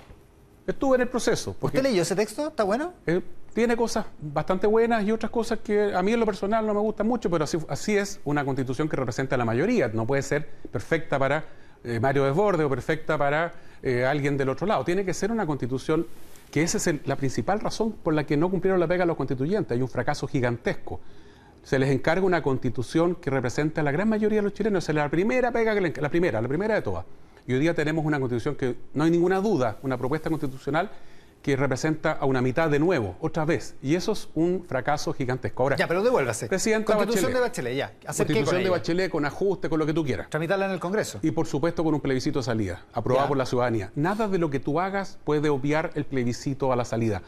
Estuve 0.67 0.97
en 0.97 1.03
el 1.03 1.09
proceso. 1.09 1.56
¿Usted 1.61 1.83
leyó 1.83 2.03
ese 2.03 2.17
texto? 2.17 2.49
¿Está 2.49 2.65
bueno? 2.65 2.94
Eh, 3.06 3.21
tiene 3.52 3.76
cosas 3.76 4.06
bastante 4.20 4.67
buenas 4.67 5.05
y 5.05 5.12
otras 5.12 5.31
cosas 5.31 5.58
que 5.58 5.94
a 5.94 6.02
mí 6.02 6.12
en 6.12 6.20
lo 6.20 6.26
personal 6.26 6.67
no 6.67 6.75
me 6.75 6.81
gustan 6.81 7.06
mucho, 7.06 7.29
pero 7.31 7.44
así, 7.44 7.58
así 7.69 7.97
es 7.97 8.20
una 8.25 8.44
constitución 8.44 8.88
que 8.88 8.97
representa 8.97 9.35
a 9.35 9.38
la 9.38 9.44
mayoría. 9.44 9.88
No 9.88 10.06
puede 10.06 10.23
ser 10.23 10.49
perfecta 10.70 11.19
para 11.19 11.44
eh, 11.82 11.99
Mario 11.99 12.25
Desbordes 12.25 12.67
o 12.67 12.70
perfecta 12.70 13.19
para 13.19 13.52
eh, 13.82 14.05
alguien 14.05 14.37
del 14.37 14.50
otro 14.50 14.67
lado. 14.67 14.85
Tiene 14.85 15.05
que 15.05 15.14
ser 15.14 15.32
una 15.32 15.47
constitución 15.47 16.06
que 16.50 16.62
esa 16.62 16.79
es 16.79 17.06
la 17.06 17.17
principal 17.17 17.61
razón 17.61 17.93
por 17.93 18.14
la 18.14 18.25
que 18.25 18.37
no 18.37 18.50
cumplieron 18.50 18.79
la 18.79 18.87
pega 18.87 19.05
los 19.05 19.17
constituyentes. 19.17 19.75
Hay 19.76 19.82
un 19.82 19.88
fracaso 19.88 20.26
gigantesco. 20.26 21.00
Se 21.62 21.79
les 21.79 21.91
encarga 21.91 22.25
una 22.25 22.43
constitución 22.43 23.17
que 23.17 23.31
representa 23.31 23.81
a 23.81 23.85
la 23.85 23.93
gran 23.93 24.08
mayoría 24.08 24.38
de 24.38 24.43
los 24.43 24.55
chilenos. 24.55 24.88
Es 24.88 24.94
la 24.94 25.08
primera 25.08 25.50
pega, 25.52 25.75
que 25.75 26.00
la 26.00 26.08
primera, 26.08 26.41
la 26.41 26.49
primera 26.49 26.75
de 26.75 26.82
todas. 26.82 27.05
Y 27.47 27.52
hoy 27.52 27.61
día 27.61 27.75
tenemos 27.75 28.05
una 28.05 28.19
constitución 28.19 28.55
que 28.55 28.76
no 28.94 29.05
hay 29.05 29.11
ninguna 29.11 29.41
duda, 29.41 29.79
una 29.82 29.97
propuesta 29.97 30.31
constitucional 30.31 30.91
que 31.42 31.56
representa 31.56 32.12
a 32.12 32.26
una 32.26 32.42
mitad 32.42 32.69
de 32.69 32.78
nuevo, 32.78 33.16
otra 33.20 33.44
vez. 33.44 33.75
Y 33.82 33.94
eso 33.94 34.12
es 34.12 34.28
un 34.34 34.64
fracaso 34.69 35.12
gigantesco. 35.12 35.62
Ahora, 35.62 35.76
ya, 35.76 35.88
pero 35.88 36.02
devuélvase. 36.02 36.48
Presidenta 36.48 36.94
Constitución 36.94 37.32
de 37.32 37.40
Bachelet, 37.40 37.76
ya. 37.76 37.92
Constitución 38.04 38.62
de 38.62 38.70
Bachelet 38.70 39.10
con 39.10 39.25
ajuste, 39.25 39.69
con 39.70 39.78
lo 39.78 39.87
que 39.87 39.94
tú 39.94 40.04
quieras. 40.04 40.28
Tramitarla 40.28 40.66
en 40.66 40.72
el 40.72 40.81
Congreso. 40.81 41.19
Y 41.22 41.31
por 41.31 41.46
supuesto 41.46 41.82
con 41.82 41.94
un 41.94 42.00
plebiscito 42.00 42.40
de 42.40 42.44
salida, 42.44 42.84
aprobado 42.92 43.28
por 43.28 43.38
la 43.38 43.46
ciudadanía. 43.46 43.90
Nada 43.94 44.28
de 44.28 44.38
lo 44.38 44.50
que 44.50 44.60
tú 44.60 44.81
hagas 44.81 45.19
puede 45.25 45.48
obviar 45.48 45.92
el 45.94 46.04
plebiscito 46.04 46.72
a 46.72 46.76
la 46.76 46.84
salida. 46.84 47.22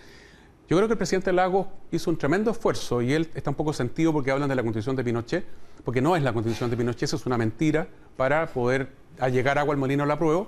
Yo 0.68 0.76
creo 0.76 0.88
que 0.88 0.92
el 0.92 0.98
presidente 0.98 1.32
Lagos 1.32 1.66
hizo 1.90 2.10
un 2.10 2.16
tremendo 2.16 2.50
esfuerzo 2.50 3.02
y 3.02 3.12
él 3.12 3.30
está 3.34 3.50
un 3.50 3.56
poco 3.56 3.72
sentido 3.72 4.12
porque 4.12 4.30
hablan 4.30 4.48
de 4.48 4.54
la 4.54 4.62
constitución 4.62 4.96
de 4.96 5.04
Pinochet, 5.04 5.44
porque 5.84 6.00
no 6.00 6.16
es 6.16 6.22
la 6.22 6.32
constitución 6.32 6.70
de 6.70 6.76
Pinochet, 6.76 7.02
eso 7.02 7.16
es 7.16 7.26
una 7.26 7.36
mentira 7.36 7.88
para 8.16 8.46
poder 8.46 8.92
a 9.18 9.28
llegar 9.28 9.58
agua 9.58 9.74
al 9.74 9.78
molino 9.78 10.06
la 10.06 10.18
prueba, 10.18 10.46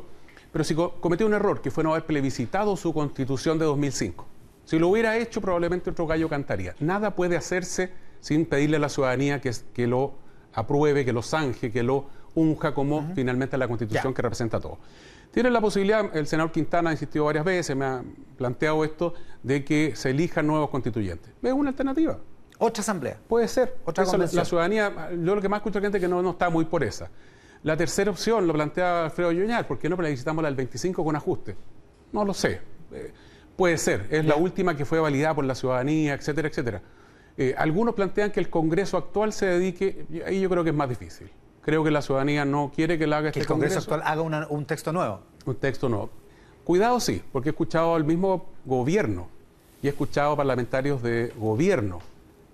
pero 0.54 0.62
si 0.62 0.76
cometió 0.76 1.26
un 1.26 1.34
error, 1.34 1.60
que 1.60 1.72
fue 1.72 1.82
no 1.82 1.90
haber 1.90 2.06
plebiscitado 2.06 2.76
su 2.76 2.94
constitución 2.94 3.58
de 3.58 3.64
2005. 3.64 4.24
Si 4.64 4.78
lo 4.78 4.86
hubiera 4.86 5.16
hecho, 5.16 5.40
probablemente 5.40 5.90
otro 5.90 6.06
gallo 6.06 6.28
cantaría. 6.28 6.76
Nada 6.78 7.16
puede 7.16 7.36
hacerse 7.36 7.90
sin 8.20 8.46
pedirle 8.46 8.76
a 8.76 8.78
la 8.78 8.88
ciudadanía 8.88 9.40
que, 9.40 9.50
que 9.72 9.88
lo 9.88 10.14
apruebe, 10.52 11.04
que 11.04 11.12
lo 11.12 11.22
zanje, 11.22 11.72
que 11.72 11.82
lo 11.82 12.06
unja 12.36 12.72
como 12.72 13.12
finalmente 13.16 13.58
la 13.58 13.66
constitución 13.66 14.14
que 14.14 14.22
representa 14.22 14.58
a 14.58 14.60
todos. 14.60 14.78
Tiene 15.32 15.50
la 15.50 15.60
posibilidad, 15.60 16.16
el 16.16 16.28
senador 16.28 16.52
Quintana 16.52 16.90
ha 16.90 16.92
insistido 16.92 17.24
varias 17.24 17.44
veces, 17.44 17.74
me 17.74 17.84
ha 17.84 18.04
planteado 18.36 18.84
esto, 18.84 19.12
de 19.42 19.64
que 19.64 19.96
se 19.96 20.10
elijan 20.10 20.46
nuevos 20.46 20.70
constituyentes. 20.70 21.32
Es 21.42 21.52
una 21.52 21.70
alternativa. 21.70 22.16
Otra 22.58 22.80
asamblea. 22.80 23.18
Puede 23.26 23.48
ser. 23.48 23.76
Otra 23.84 24.04
la, 24.04 24.28
ciudadanía, 24.28 25.10
yo 25.10 25.34
lo 25.34 25.40
que 25.40 25.48
más 25.48 25.58
escucho 25.58 25.80
gente 25.80 25.98
que 25.98 26.06
no, 26.06 26.22
no 26.22 26.30
está 26.30 26.48
muy 26.48 26.64
por 26.64 26.84
esa. 26.84 27.10
La 27.64 27.78
tercera 27.78 28.10
opción 28.10 28.46
lo 28.46 28.52
plantea 28.52 29.06
Alfredo 29.06 29.32
Yuñal, 29.32 29.66
¿por 29.66 29.78
qué 29.78 29.88
no 29.88 29.96
plebiscitamos 29.96 30.42
la 30.42 30.48
del 30.48 30.56
25 30.56 31.02
con 31.02 31.16
ajuste? 31.16 31.56
No 32.12 32.22
lo 32.22 32.34
sé. 32.34 32.60
Eh, 32.92 33.10
puede 33.56 33.78
ser, 33.78 34.06
es 34.10 34.26
la 34.26 34.36
última 34.36 34.76
que 34.76 34.84
fue 34.84 35.00
validada 35.00 35.34
por 35.34 35.46
la 35.46 35.54
ciudadanía, 35.54 36.12
etcétera, 36.12 36.48
etcétera. 36.48 36.82
Eh, 37.38 37.54
algunos 37.56 37.94
plantean 37.94 38.30
que 38.32 38.40
el 38.40 38.50
Congreso 38.50 38.98
actual 38.98 39.32
se 39.32 39.46
dedique, 39.46 40.06
ahí 40.26 40.42
yo 40.42 40.50
creo 40.50 40.62
que 40.62 40.70
es 40.70 40.76
más 40.76 40.90
difícil. 40.90 41.30
Creo 41.62 41.82
que 41.82 41.90
la 41.90 42.02
ciudadanía 42.02 42.44
no 42.44 42.70
quiere 42.74 42.98
que 42.98 43.06
la 43.06 43.16
haga 43.16 43.32
que 43.32 43.40
este 43.40 43.40
el 43.40 43.46
Congreso, 43.46 43.78
actual 43.78 44.02
haga 44.04 44.46
un 44.50 44.66
texto 44.66 44.92
nuevo. 44.92 45.22
Un 45.46 45.56
texto 45.56 45.88
nuevo. 45.88 46.10
Cuidado 46.64 47.00
sí, 47.00 47.22
porque 47.32 47.48
he 47.48 47.52
escuchado 47.52 47.94
al 47.94 48.04
mismo 48.04 48.44
gobierno 48.66 49.28
y 49.80 49.86
he 49.86 49.90
escuchado 49.90 50.36
parlamentarios 50.36 51.02
de 51.02 51.32
gobierno 51.38 52.00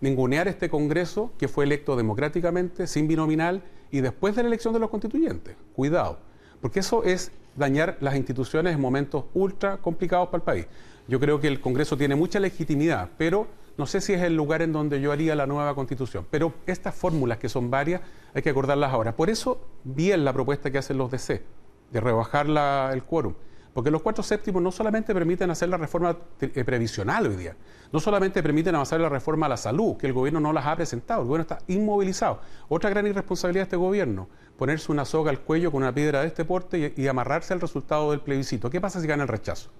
ningunear 0.01 0.47
este 0.47 0.71
Congreso 0.71 1.33
que 1.37 1.49
fue 1.49 1.65
electo 1.65 1.97
democráticamente, 1.97 2.87
sin 2.87 3.09
binominal 3.09 3.63
y 3.91 4.01
después 4.01 4.37
de 4.37 4.43
la 4.43 4.49
elección 4.49 4.73
de 4.73 4.81
los 4.81 4.91
constituyentes. 4.91 5.57
Cuidado, 5.75 6.19
porque 6.61 6.81
eso 6.81 7.03
es 7.05 7.33
dañar 7.57 7.97
las 8.01 8.17
instituciones 8.17 8.75
en 8.75 8.81
momentos 8.81 9.25
ultra 9.35 9.79
complicados 9.79 10.29
para 10.29 10.39
el 10.39 10.45
país. 10.45 10.67
Yo 11.09 11.19
creo 11.19 11.41
que 11.41 11.49
el 11.49 11.61
Congreso 11.61 11.97
tiene 11.97 12.15
mucha 12.15 12.39
legitimidad, 12.39 13.09
pero 13.19 13.49
no 13.77 13.87
sé 13.87 14.01
si 14.01 14.13
es 14.13 14.23
el 14.23 14.37
lugar 14.37 14.63
en 14.63 14.73
donde 14.73 15.01
yo 15.01 15.11
haría 15.11 15.35
la 15.35 15.47
nueva 15.47 15.75
constitución. 15.75 16.27
Pero 16.31 16.53
estas 16.67 16.95
fórmulas, 16.95 17.39
que 17.39 17.49
son 17.49 17.71
varias, 17.71 18.03
hay 18.35 18.43
que 18.43 18.51
acordarlas 18.51 18.93
ahora. 18.93 19.17
Por 19.17 19.31
eso, 19.31 19.61
bien 19.85 20.25
la 20.25 20.33
propuesta 20.33 20.71
que 20.71 20.79
hacen 20.79 20.99
los 20.99 21.11
DC, 21.11 21.43
de 21.91 22.01
rebajar 22.01 22.47
el 22.93 23.03
quórum. 23.03 23.35
Porque 23.73 23.91
los 23.91 24.03
cuatro 24.03 24.23
séptimos 24.25 24.61
no 24.61 24.73
solamente 24.73 25.15
permiten 25.15 25.51
hacer 25.51 25.69
la 25.69 25.77
reforma 25.77 26.17
eh, 26.41 26.65
previsional 26.65 27.27
hoy 27.27 27.37
día, 27.37 27.57
no 27.93 28.01
solamente 28.01 28.43
permiten 28.43 28.75
avanzar 28.75 29.01
la 29.01 29.09
reforma 29.09 29.47
a 29.47 29.49
la 29.51 29.57
salud, 29.57 29.97
que 29.97 30.07
el 30.09 30.13
gobierno 30.13 30.41
no 30.41 30.53
las 30.53 30.67
ha 30.67 30.75
presentado, 30.75 31.23
el 31.23 31.29
gobierno 31.29 31.43
está 31.43 31.59
inmovilizado. 31.69 32.41
Otra 32.69 32.91
gran 32.91 33.07
irresponsabilidad 33.07 33.63
de 33.63 33.65
este 33.65 33.77
gobierno, 33.77 34.29
ponerse 34.57 34.91
una 34.91 35.05
soga 35.05 35.31
al 35.31 35.41
cuello 35.41 35.71
con 35.71 35.83
una 35.83 35.95
piedra 35.95 36.23
de 36.23 36.27
este 36.27 36.45
porte 36.45 36.93
y, 36.97 37.07
amarrarse 37.07 37.53
al 37.53 37.61
resultado 37.61 38.11
del 38.11 38.21
plebiscito. 38.21 38.71
¿Qué 38.71 38.81
pasa 38.81 39.01
si 39.01 39.07
gana 39.07 39.23
el 39.23 39.29
rechazo? 39.29 39.71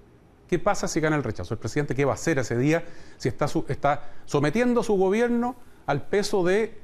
¿Qué 0.49 0.59
pasa 0.59 0.87
si 0.87 1.01
gana 1.01 1.17
el 1.17 1.25
rechazo? 1.25 1.55
¿El 1.55 1.61
presidente 1.61 1.95
qué 1.95 2.05
va 2.05 2.13
a 2.13 2.15
hacer 2.15 2.39
ese 2.39 2.57
día 2.57 2.85
si 3.17 3.29
está, 3.29 3.47
está 3.69 4.11
sometiendo 4.25 4.81
a 4.81 4.85
su 4.85 4.97
gobierno 4.97 5.57
al 5.87 6.07
peso 6.07 6.45
de, 6.45 6.81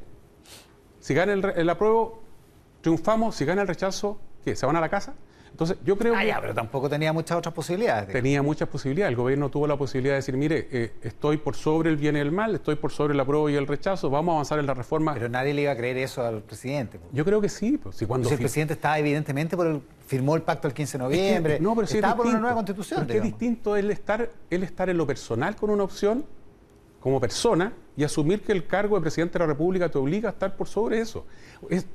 si 0.98 1.14
gana 1.14 1.32
el, 1.32 1.44
el 1.44 1.70
apruebo, 1.70 2.22
triunfamos, 2.80 3.36
si 3.36 3.44
gana 3.44 3.62
el 3.62 3.68
rechazo, 3.68 4.18
¿qué? 4.44 4.56
¿Se 4.56 4.66
van 4.66 4.74
a 4.74 4.80
la 4.80 4.88
casa? 4.88 5.14
Entonces, 5.56 5.78
yo 5.86 5.96
creo 5.96 6.14
ah. 6.14 6.22
Ya, 6.22 6.38
pero 6.38 6.52
tampoco 6.52 6.86
tenía 6.90 7.14
muchas 7.14 7.38
otras 7.38 7.54
posibilidades. 7.54 8.12
Tenía 8.12 8.42
muchas 8.42 8.68
posibilidades. 8.68 9.12
El 9.12 9.16
gobierno 9.16 9.48
tuvo 9.48 9.66
la 9.66 9.78
posibilidad 9.78 10.12
de 10.12 10.16
decir, 10.16 10.36
mire, 10.36 10.68
eh, 10.70 10.92
estoy 11.02 11.38
por 11.38 11.56
sobre 11.56 11.88
el 11.88 11.96
bien 11.96 12.14
y 12.14 12.18
el 12.18 12.30
mal, 12.30 12.54
estoy 12.54 12.74
por 12.74 12.92
sobre 12.92 13.14
el 13.14 13.20
apruebo 13.20 13.48
y 13.48 13.54
el 13.54 13.66
rechazo, 13.66 14.10
vamos 14.10 14.32
a 14.32 14.34
avanzar 14.34 14.58
en 14.58 14.66
la 14.66 14.74
reforma. 14.74 15.14
Pero 15.14 15.30
nadie 15.30 15.54
le 15.54 15.62
iba 15.62 15.72
a 15.72 15.76
creer 15.76 15.96
eso 15.96 16.22
al 16.22 16.42
presidente. 16.42 17.00
Yo 17.10 17.24
creo 17.24 17.40
que 17.40 17.48
sí. 17.48 17.78
Pues, 17.78 17.96
si 17.96 18.04
cuando 18.04 18.28
el 18.28 18.36
presidente 18.36 18.74
estaba 18.74 18.98
evidentemente 18.98 19.56
por 19.56 19.66
el, 19.66 19.80
firmó 20.06 20.36
el 20.36 20.42
pacto 20.42 20.68
el 20.68 20.74
15 20.74 20.98
de 20.98 21.04
noviembre, 21.04 21.58
no, 21.58 21.74
pero 21.74 21.86
estaba 21.86 22.16
por 22.16 22.26
una 22.26 22.38
nueva 22.38 22.56
constitución. 22.56 23.04
Pero 23.06 23.20
es 23.20 23.24
distinto 23.24 23.76
el 23.76 23.90
estar, 23.90 24.28
el 24.50 24.62
estar 24.62 24.90
en 24.90 24.98
lo 24.98 25.06
personal 25.06 25.56
con 25.56 25.70
una 25.70 25.84
opción 25.84 26.22
como 27.00 27.18
persona 27.18 27.72
y 27.96 28.04
asumir 28.04 28.42
que 28.42 28.52
el 28.52 28.66
cargo 28.66 28.96
de 28.96 29.02
presidente 29.02 29.34
de 29.34 29.40
la 29.40 29.46
República 29.46 29.88
te 29.88 29.98
obliga 29.98 30.28
a 30.28 30.32
estar 30.32 30.56
por 30.56 30.68
sobre 30.68 31.00
eso. 31.00 31.24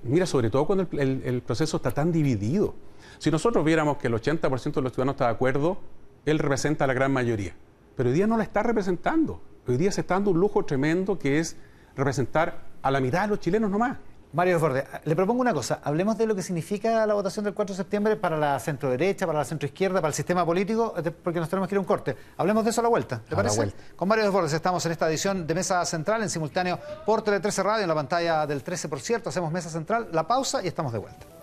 mira, 0.04 0.26
sobre 0.26 0.50
todo 0.50 0.66
cuando 0.66 0.88
el 0.92 1.42
proceso 1.46 1.78
está 1.78 1.92
tan 1.92 2.12
dividido. 2.12 2.74
Si 3.20 3.30
nosotros 3.30 3.64
viéramos 3.64 3.98
que 3.98 4.08
el 4.08 4.14
80% 4.14 4.74
de 4.74 4.82
los 4.82 4.94
ciudadanos 4.94 5.14
está 5.14 5.26
de 5.26 5.32
acuerdo, 5.32 5.78
él 6.26 6.40
representa 6.40 6.86
a 6.86 6.88
la 6.88 6.94
gran 6.94 7.12
mayoría. 7.12 7.54
Pero 7.96 8.10
hoy 8.10 8.16
día 8.16 8.28
no 8.28 8.38
la 8.38 8.44
está 8.44 8.64
representando. 8.64 9.42
Hoy 9.68 9.78
día 9.78 9.92
se 9.92 10.02
está 10.02 10.16
dando 10.16 10.32
un 10.32 10.40
lujo 10.40 10.66
tremendo 10.66 11.20
que 11.20 11.40
es 11.40 11.56
representar 11.96 12.66
a 12.82 12.90
la 12.90 13.00
mitad 13.00 13.24
de 13.24 13.28
los 13.28 13.40
chilenos 13.40 13.70
nomás. 13.70 13.98
Mario 14.34 14.60
Forde, 14.60 14.86
le 15.04 15.16
propongo 15.16 15.42
una 15.42 15.54
cosa. 15.54 15.82
Hablemos 15.84 16.18
de 16.18 16.26
lo 16.26 16.34
que 16.34 16.42
significa 16.42 17.06
la 17.06 17.14
votación 17.14 17.44
del 17.44 17.54
4 17.54 17.74
de 17.74 17.78
septiembre 17.78 18.16
para 18.16 18.38
la 18.38 18.58
centro 18.60 18.90
derecha, 18.90 19.26
para 19.26 19.40
la 19.40 19.46
centro 19.46 19.68
izquierda, 19.68 19.96
para 19.96 20.08
el 20.08 20.14
sistema 20.14 20.46
político, 20.46 20.94
eh, 20.98 21.12
porque 21.12 21.40
nos 21.40 21.50
tenemos 21.50 21.68
que 21.68 21.76
ir 21.76 21.78
a 21.78 21.82
un 21.82 21.86
corte. 21.86 22.16
Hablemos 22.38 22.64
de 22.64 22.70
eso 22.70 22.80
a 22.80 22.84
la 22.84 22.90
vuelta, 22.90 23.22
¿te 23.28 23.36
parece? 23.36 23.74
Con 23.96 24.08
Mario 24.08 24.32
Bordes 24.32 24.54
estamos 24.54 24.86
en 24.86 24.94
esta 24.94 25.10
edición 25.10 25.46
de 25.46 25.54
Mesa 25.54 25.84
Central, 25.86 26.22
en 26.22 26.30
simultáneo 26.30 26.80
por 27.06 27.24
Tele 27.24 27.42
13 27.42 27.64
Radio, 27.64 27.82
en 27.84 27.90
la 27.90 27.96
pantalla 27.96 28.48
del 28.48 28.64
13, 28.64 28.88
por 28.88 29.02
cierto. 29.02 29.30
Hacemos 29.30 29.52
Mesa 29.52 29.70
Central, 29.70 30.08
la 30.14 30.26
pausa 30.26 30.64
y 30.64 30.68
estamos 30.68 30.94
de 30.94 31.00
vuelta. 31.00 31.41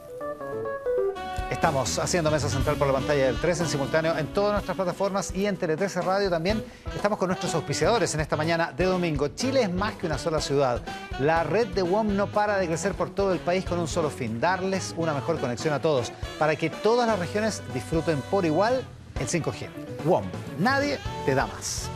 Estamos 1.58 1.98
haciendo 1.98 2.30
Mesa 2.30 2.48
Central 2.48 2.76
por 2.76 2.86
la 2.86 2.92
pantalla 2.92 3.26
del 3.26 3.40
13 3.40 3.64
en 3.64 3.68
simultáneo 3.68 4.16
en 4.16 4.28
todas 4.28 4.52
nuestras 4.52 4.76
plataformas 4.76 5.34
y 5.34 5.44
en 5.44 5.56
Tele 5.56 5.76
13 5.76 6.02
Radio 6.02 6.30
también. 6.30 6.64
Estamos 6.94 7.18
con 7.18 7.26
nuestros 7.26 7.52
auspiciadores 7.52 8.14
en 8.14 8.20
esta 8.20 8.36
mañana 8.36 8.70
de 8.70 8.84
domingo. 8.84 9.26
Chile 9.34 9.62
es 9.62 9.72
más 9.72 9.94
que 9.94 10.06
una 10.06 10.18
sola 10.18 10.40
ciudad. 10.40 10.80
La 11.18 11.42
red 11.42 11.66
de 11.66 11.82
WOM 11.82 12.14
no 12.14 12.28
para 12.28 12.58
de 12.58 12.68
crecer 12.68 12.94
por 12.94 13.10
todo 13.10 13.32
el 13.32 13.40
país 13.40 13.64
con 13.64 13.80
un 13.80 13.88
solo 13.88 14.08
fin, 14.08 14.38
darles 14.40 14.94
una 14.96 15.12
mejor 15.12 15.40
conexión 15.40 15.74
a 15.74 15.82
todos, 15.82 16.12
para 16.38 16.54
que 16.54 16.70
todas 16.70 17.08
las 17.08 17.18
regiones 17.18 17.60
disfruten 17.74 18.20
por 18.30 18.44
igual 18.46 18.84
el 19.18 19.26
5G. 19.26 19.68
WOM, 20.04 20.26
nadie 20.60 21.00
te 21.26 21.34
da 21.34 21.48
más. 21.48 21.90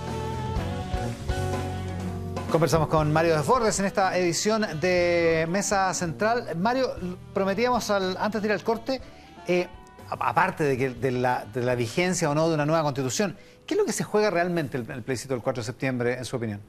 Conversamos 2.50 2.88
con 2.88 3.12
Mario 3.12 3.36
Desbordes 3.36 3.78
en 3.78 3.86
esta 3.86 4.18
edición 4.18 4.66
de 4.80 5.46
Mesa 5.48 5.94
Central. 5.94 6.56
Mario, 6.56 6.96
prometíamos 7.32 7.88
antes 7.90 8.42
de 8.42 8.48
ir 8.48 8.52
al 8.52 8.64
corte 8.64 9.00
eh, 9.46 9.68
aparte 10.08 10.64
de, 10.64 10.76
que, 10.76 10.90
de, 10.90 11.10
la, 11.12 11.74
vigencia 11.74 12.30
o 12.30 12.34
no 12.34 12.48
de 12.48 12.54
una 12.54 12.66
nueva 12.66 12.82
constitución, 12.82 13.36
¿qué 13.66 13.74
es 13.74 13.78
lo 13.78 13.86
que 13.86 13.92
se 13.92 14.04
juega 14.04 14.30
realmente 14.30 14.76
el, 14.76 14.90
el 14.90 15.02
plebiscito 15.02 15.34
del 15.34 15.42
4 15.42 15.62
de 15.62 15.66
septiembre, 15.66 16.18
en 16.18 16.24
su 16.24 16.36
opinión? 16.36 16.60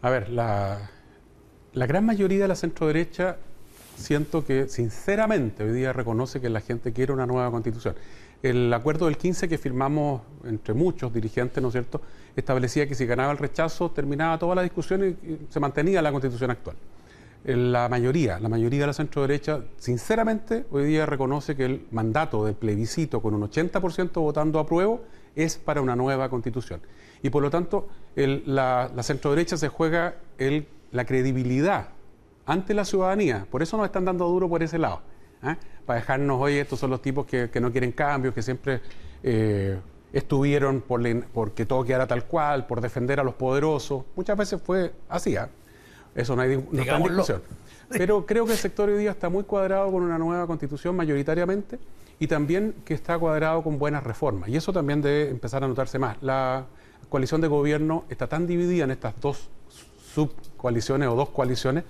A 0.00 0.10
ver, 0.10 0.30
la, 0.30 0.90
la 1.72 1.86
gran 1.86 2.04
mayoría 2.04 2.40
de 2.40 2.48
la 2.48 2.56
centroderecha 2.56 3.36
siento 3.96 4.44
que 4.44 4.68
sinceramente 4.68 5.62
hoy 5.62 5.72
día 5.72 5.92
reconoce 5.92 6.40
que 6.40 6.48
la 6.48 6.60
gente 6.60 6.92
quiere 6.92 7.12
una 7.12 7.26
nueva 7.26 7.50
constitución. 7.50 7.94
El 8.42 8.72
acuerdo 8.74 9.06
del 9.06 9.16
15 9.16 9.48
que 9.48 9.56
firmamos 9.56 10.22
entre 10.44 10.74
muchos 10.74 11.12
dirigentes, 11.12 11.62
¿no 11.62 11.68
es 11.68 11.72
cierto?, 11.72 12.00
establecía 12.34 12.88
que 12.88 12.96
si 12.96 13.06
ganaba 13.06 13.30
el 13.30 13.38
rechazo 13.38 13.90
terminaba 13.90 14.38
toda 14.38 14.56
la 14.56 14.62
discusión 14.62 15.16
y 15.22 15.46
se 15.48 15.60
mantenía 15.60 16.02
la 16.02 16.10
constitución 16.10 16.50
actual 16.50 16.76
la 17.44 17.88
mayoría, 17.88 18.38
la 18.38 18.48
mayoría 18.48 18.80
de 18.80 18.86
la 18.86 18.92
centro 18.92 19.22
derecha, 19.22 19.64
sinceramente, 19.76 20.64
hoy 20.70 20.84
día 20.84 21.06
reconoce 21.06 21.56
que 21.56 21.64
el 21.64 21.86
mandato 21.90 22.44
del 22.44 22.54
plebiscito 22.54 23.20
con 23.20 23.34
un 23.34 23.42
80% 23.42 24.12
votando 24.20 24.58
a 24.58 24.66
prueba 24.66 24.98
es 25.34 25.56
para 25.56 25.80
una 25.80 25.96
nueva 25.96 26.28
constitución. 26.28 26.80
Y 27.22 27.30
por 27.30 27.42
lo 27.42 27.50
tanto, 27.50 27.88
la, 28.14 28.90
la 28.94 29.02
centro 29.02 29.30
derecha 29.30 29.56
se 29.56 29.68
juega 29.68 30.16
el, 30.38 30.66
la 30.92 31.04
credibilidad 31.04 31.88
ante 32.46 32.74
la 32.74 32.84
ciudadanía. 32.84 33.46
Por 33.50 33.62
eso 33.62 33.76
nos 33.76 33.86
están 33.86 34.04
dando 34.04 34.28
duro 34.28 34.48
por 34.48 34.62
ese 34.62 34.78
lado. 34.78 35.00
¿eh? 35.42 35.56
Para 35.86 36.00
dejarnos, 36.00 36.40
hoy 36.40 36.58
estos 36.58 36.78
son 36.78 36.90
los 36.90 37.02
tipos 37.02 37.26
que, 37.26 37.50
no 37.60 37.72
quieren 37.72 37.92
cambios, 37.92 38.34
que 38.34 38.42
siempre 38.42 38.80
eh, 39.22 39.78
estuvieron 40.12 40.80
por 40.80 41.02
porque 41.28 41.66
todo 41.66 41.84
quedara 41.84 42.06
tal 42.06 42.24
cual, 42.26 42.66
por 42.66 42.80
defender 42.80 43.20
a 43.20 43.24
los 43.24 43.34
poderosos. 43.34 44.04
Muchas 44.14 44.36
veces 44.36 44.60
fue 44.62 44.92
así. 45.08 45.36
¿eh? 45.36 45.46
Eso 46.14 46.36
no 46.36 46.42
hay 46.42 46.56
no 46.56 46.98
discusión. 46.98 47.42
Pero 47.88 48.24
creo 48.26 48.46
que 48.46 48.52
el 48.52 48.58
sector 48.58 48.88
hoy 48.88 48.98
día 48.98 49.10
está 49.10 49.28
muy 49.28 49.44
cuadrado 49.44 49.90
con 49.92 50.02
una 50.02 50.18
nueva 50.18 50.46
constitución 50.46 50.96
mayoritariamente 50.96 51.78
y 52.18 52.26
también 52.26 52.74
que 52.84 52.94
está 52.94 53.18
cuadrado 53.18 53.62
con 53.62 53.78
buenas 53.78 54.02
reformas. 54.02 54.48
Y 54.48 54.56
eso 54.56 54.72
también 54.72 55.02
debe 55.02 55.28
empezar 55.28 55.64
a 55.64 55.68
notarse 55.68 55.98
más. 55.98 56.16
La 56.22 56.66
coalición 57.08 57.40
de 57.40 57.48
gobierno 57.48 58.04
está 58.08 58.26
tan 58.26 58.46
dividida 58.46 58.84
en 58.84 58.92
estas 58.92 59.20
dos 59.20 59.50
subcoaliciones 60.14 61.08
o 61.08 61.14
dos 61.14 61.30
coaliciones 61.30 61.84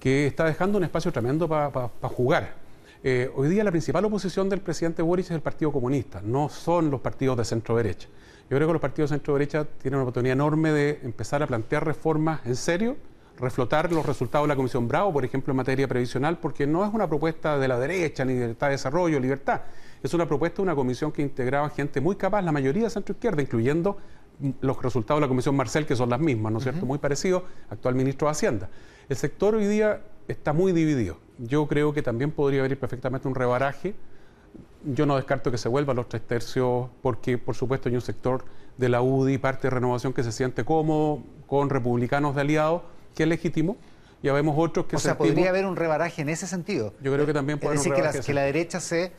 que 0.00 0.26
está 0.26 0.44
dejando 0.44 0.78
un 0.78 0.84
espacio 0.84 1.12
tremendo 1.12 1.48
para 1.48 1.90
jugar. 2.02 2.54
Eh, 3.02 3.30
hoy 3.34 3.48
día 3.48 3.62
la 3.64 3.70
principal 3.70 4.04
oposición 4.04 4.48
del 4.48 4.60
presidente 4.60 5.02
Boris 5.02 5.26
es 5.26 5.32
el 5.32 5.40
Partido 5.40 5.70
Comunista, 5.70 6.20
no 6.24 6.48
son 6.48 6.90
los 6.90 7.00
partidos 7.00 7.36
de 7.36 7.44
centro 7.44 7.76
derecha. 7.76 8.08
Yo 8.48 8.56
creo 8.56 8.66
que 8.66 8.72
los 8.72 8.82
partidos 8.82 9.10
de 9.10 9.16
centro 9.16 9.34
derecha 9.34 9.64
tienen 9.64 9.96
una 9.96 10.04
oportunidad 10.04 10.32
enorme 10.32 10.72
de 10.72 11.00
empezar 11.02 11.42
a 11.42 11.46
plantear 11.46 11.84
reformas 11.84 12.40
en 12.44 12.56
serio 12.56 12.96
reflotar 13.38 13.92
los 13.92 14.06
resultados 14.06 14.46
de 14.46 14.48
la 14.48 14.56
Comisión 14.56 14.88
Bravo, 14.88 15.12
por 15.12 15.24
ejemplo, 15.24 15.52
en 15.52 15.56
materia 15.56 15.86
previsional, 15.86 16.38
porque 16.38 16.66
no 16.66 16.84
es 16.84 16.92
una 16.92 17.06
propuesta 17.08 17.58
de 17.58 17.68
la 17.68 17.78
derecha, 17.78 18.24
ni 18.24 18.34
de 18.34 18.40
libertad 18.40 18.68
de 18.68 18.72
desarrollo, 18.72 19.20
libertad. 19.20 19.62
Es 20.02 20.14
una 20.14 20.26
propuesta 20.26 20.56
de 20.56 20.62
una 20.62 20.74
comisión 20.74 21.12
que 21.12 21.22
integraba 21.22 21.68
gente 21.70 22.00
muy 22.00 22.16
capaz, 22.16 22.42
la 22.42 22.52
mayoría 22.52 22.84
de 22.84 22.90
centro-izquierda, 22.90 23.42
incluyendo 23.42 23.98
los 24.60 24.82
resultados 24.82 25.20
de 25.20 25.26
la 25.26 25.28
Comisión 25.28 25.56
Marcel, 25.56 25.86
que 25.86 25.96
son 25.96 26.10
las 26.10 26.20
mismas, 26.20 26.52
¿no 26.52 26.58
es 26.58 26.64
cierto? 26.64 26.84
Muy 26.86 26.98
parecido, 26.98 27.44
actual 27.70 27.94
ministro 27.94 28.28
de 28.28 28.32
Hacienda. 28.32 28.68
El 29.08 29.16
sector 29.16 29.54
hoy 29.54 29.66
día 29.66 30.02
está 30.28 30.52
muy 30.52 30.72
dividido. 30.72 31.18
Yo 31.38 31.66
creo 31.66 31.92
que 31.92 32.02
también 32.02 32.30
podría 32.30 32.60
haber 32.60 32.78
perfectamente 32.78 33.28
un 33.28 33.34
rebaraje. 33.34 33.94
Yo 34.84 35.06
no 35.06 35.16
descarto 35.16 35.50
que 35.50 35.58
se 35.58 35.68
vuelva 35.68 35.92
a 35.92 35.96
los 35.96 36.08
tres 36.08 36.22
tercios, 36.22 36.88
porque 37.02 37.38
por 37.38 37.54
supuesto 37.54 37.88
hay 37.88 37.94
un 37.94 38.00
sector 38.00 38.44
de 38.76 38.88
la 38.88 39.00
UDI, 39.00 39.38
parte 39.38 39.68
de 39.68 39.70
renovación, 39.70 40.12
que 40.12 40.22
se 40.22 40.32
siente 40.32 40.64
cómodo 40.64 41.22
con 41.46 41.70
republicanos 41.70 42.34
de 42.34 42.42
aliados 42.42 42.82
que 43.16 43.24
es 43.24 43.28
legítimo. 43.28 43.76
Ya 44.22 44.32
vemos 44.32 44.54
otros 44.56 44.86
que... 44.86 44.96
O 44.96 44.98
sea, 44.98 45.18
¿podría 45.18 45.48
haber 45.48 45.66
un 45.66 45.74
rebaraje 45.74 46.22
en 46.22 46.28
ese 46.28 46.46
sentido? 46.46 46.94
Yo 47.02 47.12
creo 47.12 47.26
que 47.26 47.32
también 47.32 47.58
puede 47.58 47.76
haber 47.76 47.88
un 47.88 47.96
rebaraje. 47.96 48.12
Que 48.12 48.18
la, 48.18 48.24
que 48.26 48.34
la 48.34 48.42
derecha 48.42 48.78
se, 48.78 49.12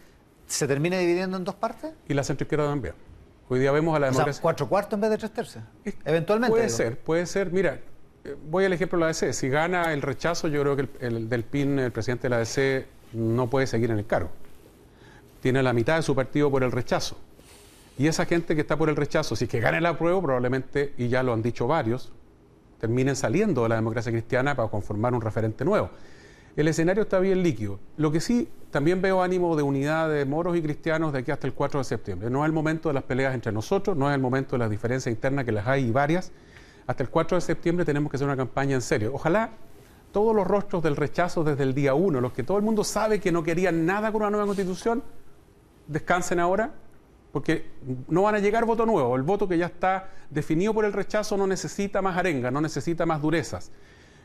se 0.48 0.68
termine 0.68 1.00
dividiendo 1.00 1.36
en 1.36 1.44
dos 1.44 1.56
partes. 1.56 1.92
Y 2.08 2.14
la 2.14 2.24
centroizquierda 2.24 2.68
también. 2.68 2.94
Hoy 3.50 3.60
día 3.60 3.72
vemos 3.72 3.96
a 3.96 4.00
la 4.00 4.08
democracia... 4.08 4.32
O 4.32 4.34
sea, 4.34 4.42
cuatro 4.42 4.70
cuartos 4.70 4.94
en 4.94 5.02
vez 5.02 5.10
de 5.10 5.18
tres 5.18 5.32
tercios. 5.32 5.64
Eventualmente. 6.06 6.52
Puede 6.52 6.70
ser, 6.70 7.00
puede 7.00 7.26
ser. 7.26 7.52
Mira, 7.52 7.80
eh, 8.24 8.36
voy 8.50 8.66
al 8.66 8.74
ejemplo 8.74 9.00
de 9.00 9.06
la 9.06 9.10
ADC. 9.10 9.34
Si 9.34 9.50
gana 9.50 9.94
el 9.94 10.02
rechazo, 10.02 10.48
yo 10.48 10.62
creo 10.62 10.76
que 10.76 10.88
el, 11.00 11.28
del 11.28 11.44
PIN, 11.44 11.80
el 11.80 11.92
presidente 11.92 12.24
de 12.24 12.30
la 12.30 12.38
ADC, 12.38 12.86
no 13.14 13.50
puede 13.50 13.66
seguir 13.66 13.90
en 13.90 14.00
el 14.00 14.06
cargo. 14.06 14.30
Tiene 15.42 15.64
la 15.64 15.74
mitad 15.74 15.96
de 15.96 16.04
su 16.04 16.14
partido 16.14 16.52
por 16.52 16.64
el 16.64 16.72
rechazo. 16.72 17.18
Y 17.98 18.08
esa 18.08 18.26
gente 18.26 18.54
que 18.54 18.62
está 18.62 18.78
por 18.78 18.90
el 18.90 18.96
rechazo, 18.96 19.36
si 19.36 19.46
es 19.46 19.50
que 19.50 19.60
gane 19.60 19.82
la 19.82 19.98
prueba, 19.98 20.22
probablemente, 20.22 20.94
y 20.98 21.08
ya 21.08 21.24
lo 21.24 21.34
han 21.34 21.42
dicho 21.42 21.66
varios, 21.66 22.12
terminen 22.80 23.16
saliendo 23.16 23.64
de 23.64 23.70
la 23.70 23.76
democracia 23.76 24.12
cristiana 24.12 24.56
para 24.56 24.70
conformar 24.70 25.14
un 25.14 25.22
referente 25.22 25.66
nuevo. 25.66 25.90
El 26.56 26.68
escenario 26.68 27.04
está 27.04 27.20
bien 27.20 27.44
líquido. 27.44 27.80
Lo 27.98 28.12
que 28.12 28.20
sí, 28.20 28.50
también 28.72 29.02
veo 29.02 29.22
ánimo 29.22 29.56
de 29.56 29.62
unidad 29.64 30.10
de 30.10 30.26
moros 30.26 30.58
y 30.58 30.62
cristianos 30.62 31.14
de 31.14 31.20
aquí 31.20 31.32
hasta 31.32 31.46
el 31.46 31.54
4 31.54 31.80
de 31.80 31.84
septiembre. 31.84 32.30
No 32.30 32.44
es 32.44 32.48
el 32.48 32.54
momento 32.54 32.90
de 32.90 32.94
las 32.94 33.04
peleas 33.04 33.36
entre 33.36 33.52
nosotros, 33.52 33.96
no 33.96 34.10
es 34.10 34.16
el 34.16 34.22
momento 34.22 34.54
de 34.54 34.60
las 34.60 34.70
diferencias 34.70 35.14
internas 35.14 35.46
que 35.46 35.52
las 35.52 35.68
hay 35.68 35.86
y 35.86 35.92
varias. 35.92 36.32
Hasta 36.88 37.04
el 37.04 37.10
4 37.10 37.38
de 37.38 37.42
septiembre 37.42 37.86
tenemos 37.86 38.10
que 38.10 38.18
hacer 38.18 38.28
una 38.28 38.38
campaña 38.38 38.74
en 38.74 38.82
serio. 38.82 39.12
Ojalá 39.14 39.52
todos 40.12 40.36
los 40.36 40.48
rostros 40.48 40.82
del 40.82 40.96
rechazo 40.96 41.44
desde 41.44 41.62
el 41.62 41.76
día 41.76 41.94
1, 41.94 42.22
los 42.22 42.34
que 42.34 42.42
todo 42.42 42.58
el 42.58 42.64
mundo 42.64 42.84
sabe 42.84 43.20
que 43.20 43.32
no 43.32 43.44
querían 43.44 43.86
nada 43.86 44.12
con 44.12 44.22
una 44.22 44.32
nueva 44.32 44.48
constitución, 44.48 45.04
descansen 45.88 46.40
ahora 46.40 46.74
porque 47.32 47.66
no 48.08 48.24
van 48.24 48.36
a 48.36 48.40
llegar 48.40 48.66
voto 48.66 48.86
nuevo. 48.86 49.16
El 49.16 49.24
voto 49.24 49.48
que 49.48 49.58
ya 49.58 49.68
está 49.68 50.10
definido 50.30 50.74
por 50.74 50.86
el 50.86 50.94
rechazo 50.94 51.38
no 51.38 51.48
necesita 51.48 52.02
más 52.02 52.18
arenga, 52.18 52.52
no 52.52 52.62
necesita 52.62 53.06
más 53.06 53.22
durezas. 53.22 53.72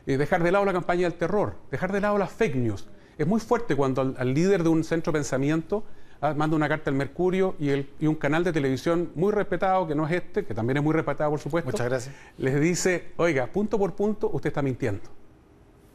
Eh, 0.05 0.17
dejar 0.17 0.43
de 0.43 0.51
lado 0.51 0.65
la 0.65 0.73
campaña 0.73 1.03
del 1.03 1.13
terror, 1.13 1.55
dejar 1.71 1.91
de 1.91 2.01
lado 2.01 2.17
las 2.17 2.31
fake 2.31 2.55
news. 2.55 2.87
Es 3.17 3.27
muy 3.27 3.39
fuerte 3.39 3.75
cuando 3.75 4.15
al, 4.17 4.33
líder 4.33 4.63
de 4.63 4.69
un 4.69 4.83
centro 4.83 5.13
de 5.13 5.19
pensamiento 5.19 5.83
ah, 6.19 6.33
manda 6.35 6.55
una 6.55 6.67
carta 6.67 6.89
al 6.89 6.95
Mercurio 6.95 7.55
y, 7.59 7.69
el, 7.69 7.89
y, 7.99 8.07
un 8.07 8.15
canal 8.15 8.43
de 8.43 8.51
televisión 8.51 9.11
muy 9.15 9.31
respetado, 9.31 9.87
que 9.87 9.95
no 9.95 10.05
es 10.05 10.13
este, 10.13 10.43
que 10.43 10.53
también 10.53 10.77
es 10.77 10.83
muy 10.83 10.93
respetado, 10.93 11.29
por 11.29 11.39
supuesto. 11.39 11.71
Muchas 11.71 11.87
gracias. 11.87 12.15
Les 12.37 12.59
dice, 12.59 13.13
oiga, 13.17 13.47
punto 13.47 13.77
por 13.77 13.93
punto, 13.93 14.29
usted 14.33 14.47
está 14.47 14.61
mintiendo. 14.61 15.03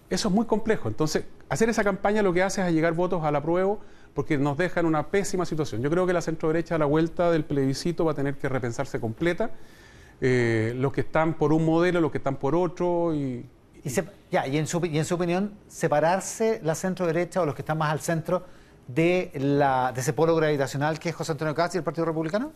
Eso 0.09 0.29
es 0.29 0.35
muy 0.35 0.47
complejo. 0.47 0.89
Entonces, 0.89 1.25
hacer 1.49 1.69
esa 1.69 1.85
campaña 1.85 2.23
lo 2.23 2.33
que 2.33 2.43
hace 2.43 2.67
es 2.67 2.73
llegar 2.73 2.95
votos 2.95 3.23
a 3.25 3.31
la 3.31 3.43
prueba 3.43 3.77
porque 4.15 4.39
nos 4.39 4.57
deja 4.57 4.81
en 4.81 4.87
una 4.87 5.09
pésima 5.09 5.45
situación. 5.45 5.83
Yo 5.83 5.91
creo 5.91 6.07
que 6.07 6.13
la 6.13 6.21
centro 6.21 6.49
derecha 6.49 6.75
a 6.75 6.79
la 6.79 6.87
vuelta 6.87 7.31
del 7.31 7.45
plebiscito 7.45 8.05
va 8.05 8.13
a 8.13 8.15
tener 8.15 8.37
que 8.37 8.49
repensarse 8.49 9.01
completa. 9.01 9.51
Eh, 10.21 10.75
los 10.77 10.93
que 10.93 11.03
están 11.03 11.35
por 11.35 11.53
un 11.53 11.65
modelo, 11.65 12.01
los 12.01 12.11
que 12.11 12.19
están 12.19 12.37
por 12.37 12.55
otro. 12.55 13.15
Y, 13.15 13.47
ya, 14.31 14.47
y, 14.47 14.59
en 14.59 14.67
su, 14.67 14.85
y 14.85 14.99
en 14.99 15.05
su 15.05 15.15
opinión, 15.15 15.55
separarse 15.69 16.61
la 16.65 16.75
centro 16.75 17.07
derecha 17.07 17.41
o 17.41 17.47
los 17.47 17.55
que 17.55 17.63
están 17.63 17.79
más 17.79 17.93
al 17.93 18.01
centro 18.01 18.45
de, 18.89 19.31
la, 19.35 19.93
de 19.93 20.01
ese 20.01 20.13
polo 20.13 20.35
gravitacional 20.35 20.99
que 20.99 21.11
es 21.11 21.15
José 21.15 21.33
Antonio 21.33 21.55
Cast 21.55 21.75
y 21.75 21.79
el 21.79 21.85
Partido 21.85 22.07
Republicano? 22.07 22.53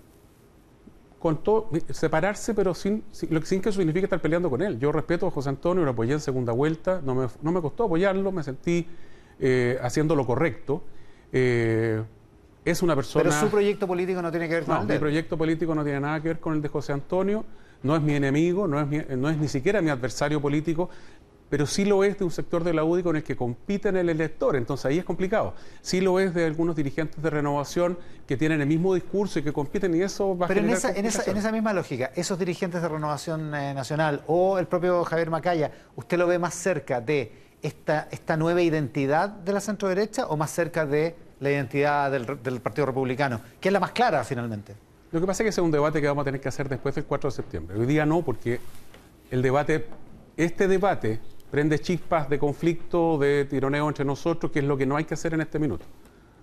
Con 1.21 1.45
todo, 1.45 1.71
separarse, 1.91 2.53
pero 2.53 2.75
sin, 2.75 3.05
sin, 3.13 3.45
sin, 3.45 3.63
que 3.63 3.69
eso 3.69 3.79
signifique 3.79 4.07
estar 4.07 4.21
peleando 4.21 4.51
con 4.51 4.61
él. 4.61 4.81
Yo 4.81 4.91
respeto 4.91 5.29
a 5.29 5.31
José 5.31 5.51
Antonio, 5.51 5.85
lo 5.85 5.93
apoyé 5.93 6.15
en 6.15 6.21
segunda 6.21 6.53
vuelta, 6.53 7.01
no 7.05 7.15
me, 7.15 7.29
no 7.43 7.53
me 7.53 7.61
costó 7.61 7.85
apoyarlo, 7.85 8.33
me 8.33 8.43
sentí 8.43 8.89
eh, 9.39 9.79
haciendo 9.83 10.17
lo 10.17 10.27
correcto. 10.27 10.83
Eh, 11.33 12.03
es 12.65 12.83
una 12.83 12.95
persona... 12.95 13.25
Pero 13.25 13.41
su 13.41 13.49
proyecto 13.49 13.87
político 13.87 14.23
no 14.23 14.31
tiene 14.31 14.49
que 14.49 14.55
ver 14.55 14.65
con 14.65 14.75
no, 14.75 14.81
el 14.83 14.87
de 14.87 14.95
mi 14.95 15.01
proyecto 15.01 15.37
político 15.37 15.75
no 15.75 15.83
tiene 15.83 16.01
nada 16.01 16.21
que 16.21 16.29
ver 16.29 16.41
con 16.41 16.55
el 16.55 16.63
de 16.63 16.69
José 16.69 16.93
Antonio, 16.93 17.45
no 17.83 17.97
es 17.97 18.03
mi 18.03 18.15
enemigo, 18.15 18.69
no 18.69 18.81
es, 18.81 18.87
mi, 18.87 19.01
no 19.17 19.29
es 19.29 19.37
ni 19.39 19.49
siquiera 19.49 19.83
mi 19.83 19.91
adversario 19.91 20.41
político, 20.41 20.89
pero 21.53 21.67
sí 21.67 21.85
lo 21.85 22.03
es 22.03 22.19
de 22.19 22.25
un 22.25 22.31
sector 22.31 22.65
de 22.65 22.73
la 22.73 22.83
UDI 22.83 23.03
con 23.03 23.17
el 23.17 23.23
que 23.23 23.37
compiten 23.37 23.97
el 23.97 24.09
elector, 24.09 24.57
entonces 24.57 24.87
ahí 24.87 24.99
es 24.99 25.05
complicado. 25.05 25.53
Sí 25.83 26.01
lo 26.01 26.19
es 26.19 26.33
de 26.33 26.47
algunos 26.47 26.77
dirigentes 26.77 27.23
de 27.23 27.29
renovación 27.29 27.99
que 28.27 28.39
tienen 28.39 28.63
el 28.63 28.67
mismo 28.67 28.95
discurso 28.95 29.39
y 29.39 29.43
que 29.43 29.53
compiten 29.53 29.95
y 29.95 30.01
eso 30.01 30.35
va 30.39 30.47
pero 30.47 30.61
a 30.61 30.63
generar 30.63 30.79
en 30.79 30.79
esa, 30.79 30.99
en, 30.99 31.05
esa, 31.05 31.31
en 31.31 31.37
esa 31.37 31.53
misma 31.53 31.75
lógica, 31.75 32.11
esos 32.15 32.39
dirigentes 32.39 32.81
de 32.81 32.89
renovación 32.89 33.55
eh, 33.55 33.75
nacional 33.75 34.23
o 34.29 34.59
el 34.59 34.67
propio 34.67 35.05
Javier 35.05 35.29
Macaya, 35.29 35.71
¿usted 35.95 36.17
lo 36.17 36.27
ve 36.27 36.39
más 36.39 36.55
cerca 36.55 37.03
de 37.03 37.52
esta, 37.63 38.09
esta 38.11 38.37
nueva 38.37 38.61
identidad 38.61 39.29
de 39.29 39.53
la 39.53 39.61
centro 39.61 39.89
derecha 39.89 40.27
o 40.27 40.37
más 40.37 40.51
cerca 40.51 40.85
de 40.85 41.15
la 41.41 41.51
identidad 41.51 42.11
del, 42.11 42.61
Partido 42.61 42.87
Republicano, 42.87 43.41
que 43.61 43.69
es 43.69 43.73
la 43.73 43.81
más 43.81 43.93
clara 43.93 44.23
finalmente? 44.25 44.75
Lo 45.11 45.21
que 45.21 45.27
pasa 45.27 45.43
es 45.43 45.47
que 45.47 45.49
ese 45.51 45.61
es 45.61 45.65
un 45.65 45.71
debate 45.71 46.01
que 46.01 46.07
vamos 46.07 46.23
a 46.23 46.25
tener 46.25 46.41
que 46.41 46.49
hacer 46.49 46.69
después 46.69 46.95
del 46.95 47.05
4 47.05 47.31
de 47.31 47.37
septiembre. 47.37 47.79
Hoy 47.79 47.87
día 47.87 48.07
no, 48.07 48.23
porque 48.23 48.61
el 49.31 49.43
debate, 49.43 49.87
este 50.37 50.69
debate 50.69 51.21
prende 51.51 51.79
chispas 51.79 52.29
de 52.29 52.39
conflicto, 52.39 53.19
de 53.19 53.45
tironeo 53.45 53.89
entre 53.89 54.05
nosotros, 54.05 54.51
que 54.51 54.61
es 54.61 54.65
lo 54.65 54.77
que 54.77 54.87
no 54.87 54.97
hay 54.97 55.05
que 55.05 55.15
hacer 55.15 55.35
en 55.35 55.43
este 55.43 55.59
minuto. 55.59 55.85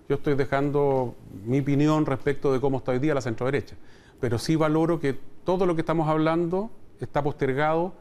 Yo 0.08 0.16
estoy 0.16 0.34
dejando 0.34 1.16
mi 1.44 1.60
opinión 1.60 2.06
respecto 2.06 2.52
de 2.52 2.60
cómo 2.60 2.78
está 2.78 2.92
hoy 2.92 2.98
día 2.98 3.14
la 3.14 3.20
centro-derecha, 3.20 3.76
pero 4.20 4.38
sí 4.38 4.54
valoro 4.54 5.00
que 5.00 5.18
todo 5.44 5.66
lo 5.66 5.74
que 5.74 5.80
estamos 5.80 6.08
hablando 6.08 6.70
está 7.00 7.22
postergado 7.22 7.94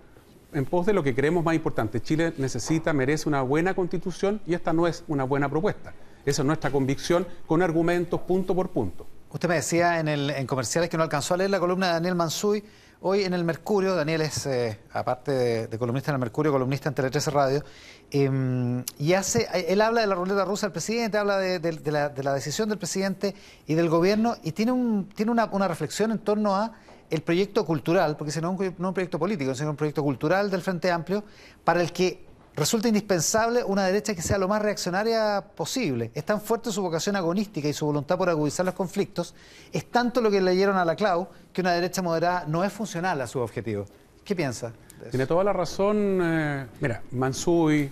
en 0.53 0.65
pos 0.65 0.86
de 0.86 0.94
lo 0.94 1.03
que 1.03 1.15
creemos 1.15 1.44
más 1.44 1.56
importante. 1.56 2.01
Chile 2.01 2.34
necesita, 2.38 2.94
merece 2.94 3.29
una 3.29 3.41
buena 3.41 3.74
constitución 3.74 4.41
y 4.46 4.53
esta 4.53 4.74
no 4.74 4.88
es 4.88 5.03
una 5.08 5.24
buena 5.24 5.50
propuesta. 5.50 5.94
Esa 6.25 6.41
es 6.41 6.46
nuestra 6.46 6.72
convicción 6.72 7.25
con 7.48 7.62
argumentos 7.62 8.22
punto 8.22 8.56
por 8.56 8.70
punto. 8.70 9.08
Usted 9.32 9.48
me 9.48 9.56
decía 9.56 10.00
en, 10.00 10.48
comerciales 10.48 10.89
que 10.89 10.98
no 10.98 11.03
alcanzó 11.03 11.36
a 11.36 11.38
leer 11.38 11.50
la 11.50 11.60
columna 11.60 11.88
de 11.88 11.94
Daniel 11.94 12.15
Mansuy 12.15 12.63
Hoy 13.01 13.24
en 13.24 13.34
el 13.34 13.46
Mercurio, 13.46 13.96
Daniel 13.96 14.20
es, 14.20 14.46
eh, 14.46 14.77
aparte 14.91 15.32
de, 15.70 15.79
columnista 15.79 16.12
en 16.12 16.15
el 16.15 16.20
Mercurio, 16.20 16.51
columnista 16.51 16.89
en 16.89 16.96
Tele 16.96 17.10
13 17.10 17.32
Radio, 17.32 17.63
eh, 18.12 18.84
y 18.98 19.13
hace, 19.13 19.48
él 19.70 19.79
habla 19.79 20.01
de 20.01 20.08
la 20.08 20.15
ruleta 20.15 20.44
rusa 20.44 20.68
del 20.68 20.74
presidente, 20.74 21.18
habla 21.18 21.38
de, 21.38 21.60
la, 21.86 22.10
de, 22.10 22.24
la, 22.24 22.34
decisión 22.34 22.68
del 22.68 22.77
presidente 22.77 23.36
y 23.68 23.75
del 23.75 23.88
gobierno, 23.88 24.36
y 24.44 24.51
tiene, 24.51 24.74
un, 24.74 25.08
tiene 25.15 25.32
una, 25.32 25.46
una 25.46 25.70
reflexión 25.70 26.12
en 26.12 26.20
torno 26.20 26.58
a 26.58 26.74
el 27.10 27.22
proyecto 27.22 27.66
cultural, 27.66 28.18
porque 28.18 28.30
ese 28.32 28.42
no 28.42 28.54
es 28.54 28.60
un, 28.60 28.75
no 28.78 28.89
un 28.89 28.94
proyecto 28.94 29.20
político, 29.20 29.56
sino 29.56 29.72
un 29.72 29.75
proyecto 29.75 30.04
cultural 30.04 30.50
del 30.50 30.62
Frente 30.62 30.92
Amplio, 30.92 31.24
para 31.63 31.82
el 31.82 31.92
que 31.92 32.30
Resulta 32.60 32.89
indispensable 32.89 33.63
una 33.63 33.86
derecha 33.86 34.13
que 34.13 34.22
sea 34.22 34.38
lo 34.38 34.50
más 34.50 34.62
reaccionaria 34.62 35.42
posible. 35.56 36.12
Es 36.13 36.25
tan 36.25 36.42
fuerte 36.42 36.74
su 36.74 36.82
vocación 36.82 37.16
agonística 37.16 37.70
y 37.70 37.74
su 37.74 37.86
voluntad 37.86 38.18
por 38.18 38.28
agudizar 38.28 38.66
los 38.66 38.75
conflictos, 38.75 39.34
es 39.72 39.86
tanto 39.86 40.20
lo 40.20 40.30
que 40.30 40.42
leyeron 40.42 40.75
a 40.75 40.84
la 40.84 40.98
Clau 40.98 41.30
que 41.54 41.62
una 41.62 41.72
derecha 41.72 42.01
moderada 42.01 42.44
no 42.48 42.66
es 42.66 42.74
funcional 42.74 43.22
a 43.22 43.28
su 43.28 43.39
objetivo. 43.39 43.86
¿Qué 44.25 44.36
piensa? 44.36 44.74
Tiene 45.10 45.25
toda 45.25 45.46
la 45.46 45.54
razón. 45.54 46.20
Eh, 46.22 46.66
mira, 46.82 47.01
Mansui, 47.12 47.89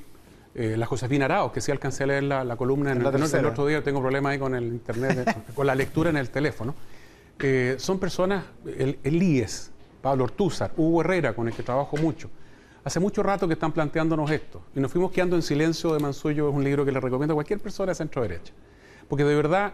eh, 0.53 0.75
la 0.75 0.85
Josefina 0.85 1.23
Arauz, 1.25 1.53
que 1.53 1.61
sí 1.61 1.71
alcancé 1.71 2.03
a 2.03 2.07
leer 2.07 2.23
la, 2.23 2.57
columna 2.57 2.91
en, 2.91 2.97
el, 2.97 3.07
el, 3.07 3.45
otro 3.45 3.67
día, 3.67 3.81
tengo 3.81 4.01
problemas 4.01 4.33
ahí 4.33 4.39
con 4.39 4.53
el 4.53 4.65
internet, 4.65 5.33
con 5.55 5.65
la 5.65 5.75
lectura 5.75 6.09
en 6.09 6.17
el 6.17 6.29
teléfono. 6.29 6.75
Eh, 7.39 7.75
son 7.77 7.99
personas, 7.99 8.45
el, 8.65 8.99
el 9.03 9.23
IES, 9.23 9.71
Pablo 10.01 10.25
Ortúzar, 10.25 10.71
Hugo 10.75 11.01
Herrera, 11.01 11.35
con 11.35 11.47
el 11.47 11.53
que 11.53 11.63
trabajo 11.63 11.97
mucho 11.97 12.29
Hace 12.87 13.01
mucho 13.01 13.21
rato 13.21 13.49
que 13.49 13.55
están 13.55 13.73
planteándonos 13.73 14.31
esto 14.31 14.61
y 14.73 14.79
nos 14.79 14.89
fuimos 14.89 15.11
quedando 15.11 15.35
en 15.35 15.41
silencio 15.41 15.91
de 15.91 15.99
Mansuyo, 15.99 16.47
es 16.47 16.55
un 16.55 16.63
libro 16.63 16.85
que 16.85 16.93
le 16.93 17.01
recomiendo 17.01 17.33
a 17.33 17.35
cualquier 17.35 17.59
persona 17.59 17.91
de 17.91 17.95
centro 17.95 18.21
derecha. 18.21 18.53
Porque 19.09 19.25
de 19.25 19.35
verdad, 19.35 19.73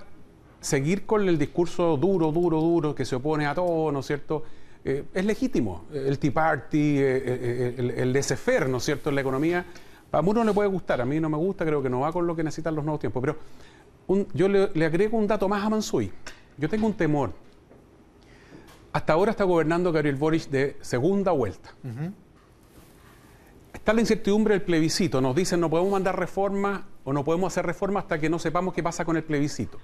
seguir 0.62 1.06
con 1.06 1.30
el 1.30 1.38
discurso 1.38 1.96
duro, 1.96 2.32
duro, 2.32 2.60
duro, 2.60 2.96
que 2.96 3.06
se 3.06 3.16
opone 3.18 3.46
a 3.46 3.54
todo, 3.54 3.92
¿no 3.92 4.00
es 4.00 4.08
cierto? 4.08 4.46
Eh, 4.84 5.04
es 5.14 5.26
legítimo. 5.26 5.86
El 5.94 6.18
Tea 6.18 6.34
Party, 6.34 6.98
eh, 6.98 7.24
eh, 7.24 7.76
el, 7.78 7.92
el 7.92 8.14
laissez 8.14 8.68
¿no 8.68 8.78
es 8.78 8.84
cierto?, 8.84 9.10
en 9.10 9.16
la 9.16 9.22
economía. 9.22 9.64
A 10.12 10.20
uno 10.20 10.44
le 10.44 10.52
puede 10.52 10.70
gustar, 10.70 11.00
a 11.00 11.06
mí 11.06 11.20
no 11.20 11.30
me 11.30 11.38
gusta, 11.38 11.68
creo 11.68 11.84
que 11.84 11.92
no 11.92 12.00
va 12.00 12.12
con 12.12 12.26
lo 12.26 12.36
que 12.36 12.44
necesitan 12.44 12.74
los 12.74 12.84
nuevos 12.84 13.00
tiempos. 13.00 13.22
Pero 13.22 13.38
yo 14.34 14.48
le, 14.48 14.86
agrego 14.86 15.20
un 15.20 15.28
dato 15.28 15.48
más 15.48 15.64
a 15.64 15.70
Mansuy. 15.70 16.12
Yo 16.58 16.68
tengo 16.68 16.88
un 16.88 16.94
temor. 16.94 17.32
Hasta 18.94 19.14
ahora 19.14 19.32
está 19.32 19.44
gobernando 19.44 19.92
Gabriel 19.92 20.16
Boric 20.16 20.50
de 20.50 20.78
segunda 20.82 21.32
vuelta. 21.32 21.74
Está 23.74 23.92
la 23.92 24.02
incertidumbre 24.02 24.54
del 24.54 24.62
plebiscito. 24.62 25.20
Nos 25.20 25.36
dicen 25.36 25.60
no 25.60 25.70
podemos 25.70 25.92
mandar 25.92 26.18
reformas 26.18 26.82
o 27.04 27.12
no 27.12 27.24
podemos 27.24 27.52
hacer 27.52 27.66
reformas 27.66 28.04
hasta 28.04 28.20
que 28.20 28.30
no 28.30 28.38
sepamos 28.38 28.74
qué 28.74 28.84
pasa 28.84 29.04
con 29.04 29.18
el 29.18 29.24
plebiscito. 29.24 29.80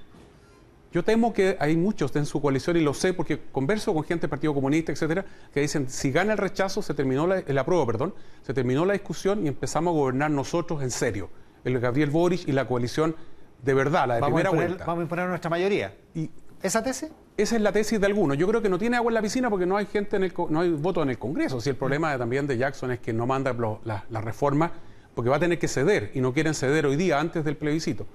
Yo 0.92 1.04
temo 1.04 1.34
que 1.34 1.58
hay 1.60 1.76
muchos 1.76 2.16
en 2.16 2.26
su 2.26 2.42
coalición, 2.42 2.78
y 2.78 2.82
lo 2.82 2.96
sé 2.96 3.14
porque 3.14 3.40
converso 3.52 3.94
con 3.94 4.04
gente 4.04 4.22
del 4.22 4.30
Partido 4.30 4.56
Comunista, 4.56 4.92
etcétera, 4.92 5.24
que 5.54 5.60
dicen 5.60 5.88
si 5.88 6.12
gana 6.12 6.32
el 6.32 6.38
rechazo, 6.40 6.82
se 6.82 6.96
terminó 6.96 7.28
la, 7.28 7.40
el 7.40 7.58
apruebo, 7.58 7.86
perdón, 7.86 8.16
se 8.42 8.56
terminó 8.56 8.86
la 8.86 8.94
discusión 8.94 9.46
y 9.46 9.48
empezamos 9.48 9.92
a 9.94 9.98
gobernar 9.98 10.32
nosotros 10.32 10.82
en 10.82 10.90
serio. 10.90 11.30
El 11.64 11.80
Gabriel 11.80 12.10
Boric 12.10 12.48
y 12.48 12.54
la 12.54 12.68
coalición 12.68 13.16
de 13.64 13.74
verdad, 13.74 14.08
la 14.08 14.16
de 14.16 14.22
primera 14.22 14.50
vuelta. 14.50 14.86
Vamos 14.86 15.02
a 15.02 15.04
imponer 15.04 15.28
nuestra 15.28 15.50
mayoría. 15.50 15.96
Y 16.16 16.32
¿Esa 16.62 16.84
tesis? 16.84 17.10
Esa 17.40 17.56
es 17.56 17.62
la 17.62 17.72
tesis 17.72 18.02
de 18.02 18.06
algunos. 18.06 18.38
Yo 18.38 18.50
creo 18.50 18.62
que 18.62 18.68
no 18.68 18.78
tiene 18.78 18.98
agua 18.98 19.12
en 19.12 19.14
la 19.14 19.22
piscina 19.22 19.50
porque 19.50 19.66
no 19.66 19.78
hay 19.78 19.86
gente 19.86 20.18
en 20.18 20.26
el, 20.26 20.34
no 20.50 20.60
hay 20.60 20.72
voto 20.72 21.02
en 21.02 21.10
el 21.10 21.18
Congreso. 21.18 21.62
Si 21.62 21.70
el 21.70 21.78
problema 21.78 22.18
también 22.18 22.46
de 22.46 22.58
Jackson 22.58 22.92
es 22.92 23.00
que 23.00 23.14
no 23.14 23.26
manda 23.26 23.56
la, 23.86 24.04
la 24.10 24.20
reforma 24.20 24.70
porque 25.16 25.30
va 25.30 25.38
a 25.38 25.40
tener 25.40 25.58
que 25.58 25.70
ceder 25.70 26.12
y 26.14 26.20
no 26.20 26.34
quieren 26.34 26.54
ceder 26.54 26.86
hoy 26.86 26.98
día 26.98 27.18
antes 27.18 27.46
del 27.46 27.56
plebiscito. 27.56 28.06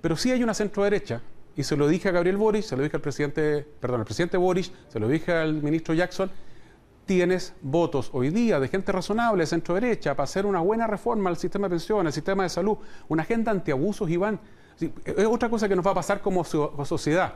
Pero 0.00 0.16
sí 0.16 0.30
hay 0.30 0.44
una 0.44 0.54
centro 0.54 0.84
derecha 0.84 1.20
y 1.56 1.64
se 1.64 1.76
lo 1.76 1.88
dije 1.88 2.08
a 2.08 2.12
Gabriel 2.12 2.36
Boris, 2.36 2.66
se 2.66 2.76
lo 2.76 2.84
dije 2.84 2.96
al 2.96 3.02
presidente, 3.02 3.66
perdón, 3.80 3.98
al 3.98 4.06
presidente 4.06 4.36
Boris, 4.36 4.70
se 4.86 5.00
lo 5.00 5.08
dije 5.08 5.32
al 5.32 5.54
ministro 5.54 5.92
Jackson. 5.92 6.30
Tienes 7.04 7.54
votos 7.60 8.10
hoy 8.12 8.30
día 8.30 8.60
de 8.60 8.68
gente 8.68 8.92
razonable, 8.92 9.42
de 9.42 9.46
centro 9.48 9.74
derecha, 9.74 10.14
para 10.14 10.22
hacer 10.22 10.46
una 10.46 10.60
buena 10.60 10.86
reforma 10.86 11.30
al 11.30 11.36
sistema 11.36 11.66
de 11.66 11.70
pensiones, 11.70 12.10
al 12.10 12.12
sistema 12.12 12.44
de 12.44 12.48
salud, 12.48 12.78
una 13.08 13.24
agenda 13.24 13.50
antiabusos, 13.50 14.08
Iván. 14.08 14.38
Es 14.80 15.26
otra 15.26 15.48
cosa 15.48 15.68
que 15.68 15.76
nos 15.76 15.86
va 15.86 15.90
a 15.90 15.94
pasar 15.94 16.20
como 16.20 16.44
sociedad 16.44 17.32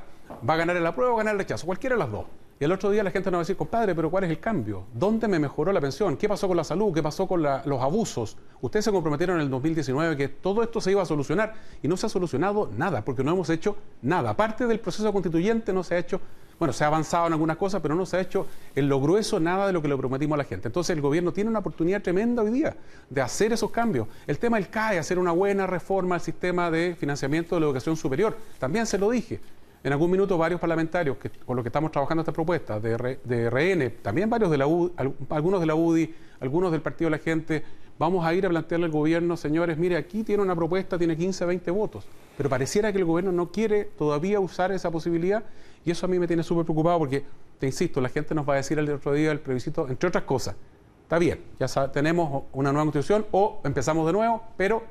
va 0.49 0.55
a 0.55 0.57
ganar 0.57 0.77
el 0.77 0.87
apruebo 0.87 1.15
o 1.15 1.17
ganar 1.17 1.35
el 1.35 1.39
rechazo, 1.39 1.67
cualquiera 1.67 1.97
de 1.97 2.01
las 2.01 2.11
dos. 2.11 2.25
Y 2.61 2.65
el 2.65 2.71
otro 2.71 2.91
día 2.91 3.03
la 3.03 3.11
gente 3.11 3.29
nos 3.31 3.39
va 3.39 3.41
a 3.41 3.45
decir, 3.45 3.57
compadre, 3.57 3.93
pero 3.95 4.09
¿cuál 4.09 4.25
es 4.25 4.31
el 4.31 4.39
cambio? 4.39 4.85
¿Dónde 4.95 5.27
me 5.27 5.41
mejoró 5.41 5.73
la 5.73 5.81
pensión? 5.81 6.17
¿Qué 6.17 6.29
pasó 6.29 6.47
con 6.47 6.57
la 6.57 6.63
salud? 6.63 6.95
¿Qué 6.95 7.03
pasó 7.03 7.27
con 7.27 7.43
los 7.43 7.83
abusos? 7.83 8.37
Ustedes 8.61 8.85
se 8.85 8.93
comprometieron 8.93 9.37
en 9.37 9.43
el 9.43 9.51
2019 9.51 10.17
que 10.17 10.29
todo 10.29 10.63
esto 10.63 10.81
se 10.81 10.93
iba 10.93 11.03
a 11.03 11.07
solucionar 11.07 11.55
y 11.83 11.89
no 11.89 11.97
se 11.97 12.07
ha 12.07 12.09
solucionado 12.09 12.71
nada, 12.77 13.05
porque 13.05 13.25
no 13.25 13.33
hemos 13.33 13.51
hecho 13.51 13.77
nada. 14.01 14.31
Aparte 14.31 14.67
del 14.67 14.79
proceso 14.79 15.13
constituyente 15.13 15.73
no 15.73 15.83
se 15.83 15.97
ha 15.97 15.99
hecho, 15.99 16.21
bueno, 16.63 16.73
se 16.73 16.85
ha 16.85 16.87
avanzado 16.87 17.27
en 17.27 17.33
algunas 17.33 17.57
cosas, 17.57 17.83
pero 17.83 17.97
no 17.97 18.07
se 18.07 18.17
ha 18.17 18.21
hecho 18.21 18.47
en 18.77 18.89
lo 18.89 19.01
grueso 19.01 19.41
nada 19.41 19.67
de 19.67 19.73
lo 19.73 19.83
que 19.83 19.89
le 19.89 19.97
prometimos 19.97 20.37
a 20.37 20.39
la 20.39 20.45
gente. 20.45 20.69
Entonces 20.69 20.95
el 20.95 21.03
gobierno 21.03 21.33
tiene 21.33 21.51
una 21.51 21.59
oportunidad 21.59 22.01
tremenda 22.01 22.41
hoy 22.41 22.53
día 22.53 22.77
de 23.11 23.21
hacer 23.21 23.53
esos 23.53 23.73
cambios. 23.73 24.07
El 24.29 24.39
tema 24.39 24.59
del 24.59 24.69
CAE, 24.69 25.01
hacer 25.01 25.19
una 25.19 25.33
buena 25.33 25.67
reforma 25.67 26.15
al 26.15 26.21
sistema 26.21 26.71
de 26.71 26.95
financiamiento 26.95 27.57
de 27.57 27.63
la 27.63 27.67
educación 27.67 27.97
superior, 27.97 28.37
también 28.61 28.87
se 28.87 28.97
lo 28.97 29.11
dije. 29.11 29.41
En 29.83 29.91
algún 29.91 30.09
minuto 30.09 30.39
varios 30.39 30.61
parlamentarios 30.61 31.17
con 31.45 31.57
los 31.57 31.65
que 31.65 31.69
estamos 31.69 31.91
trabajando 31.91 32.21
esta 32.21 32.31
propuesta 32.31 32.79
de, 32.79 33.51
RN, 33.51 34.01
también 34.01 34.31
varios 34.31 34.49
de 34.49 34.59
la 34.59 34.69
UDI, 34.69 34.93
algunos 35.31 35.59
de 35.59 35.67
la 35.67 35.75
UDI, 35.75 36.15
algunos 36.39 36.71
del 36.71 36.81
Partido 36.81 37.11
de 37.11 37.17
la 37.17 37.23
Gente, 37.25 37.65
vamos 37.99 38.25
a 38.25 38.35
ir 38.35 38.47
a 38.47 38.49
plantearle 38.49 38.87
al 38.87 38.93
gobierno, 38.93 39.37
señores, 39.37 39.79
mire, 39.79 39.97
aquí 39.97 40.23
tiene 40.23 40.43
una 40.43 40.55
propuesta, 40.55 40.99
tiene 40.99 41.17
15, 41.17 41.45
20 41.45 41.71
votos, 41.71 42.05
pero 42.37 42.49
pareciera 42.49 42.93
que 42.93 42.99
el 42.99 43.05
gobierno 43.05 43.33
no 43.33 43.51
quiere 43.51 43.85
todavía 43.85 44.41
usar 44.41 44.73
esa 44.73 44.91
posibilidad 44.91 45.45
y 45.85 45.91
eso 45.91 46.07
a 46.07 46.09
mí 46.09 46.19
me 46.19 46.27
tiene 46.27 46.43
súper 46.43 46.65
preocupado 46.65 46.99
porque, 46.99 47.25
te 47.59 47.67
insisto, 47.67 48.01
la 48.01 48.09
gente 48.09 48.35
nos 48.35 48.49
va 48.49 48.55
a 48.55 48.57
decir 48.57 48.79
el 48.79 48.91
otro 48.91 49.13
día 49.13 49.31
el 49.33 49.41
plebiscito, 49.41 49.89
entre 49.89 50.09
otras 50.09 50.25
cosas, 50.25 50.57
está 51.03 51.19
bien, 51.19 51.41
ya 51.59 51.93
tenemos 51.93 52.45
una 52.53 52.73
nueva 52.73 52.85
constitución 52.85 53.27
o 53.31 53.61
empezamos 53.65 54.07
de 54.07 54.13
nuevo, 54.13 54.43
pero 54.57 54.83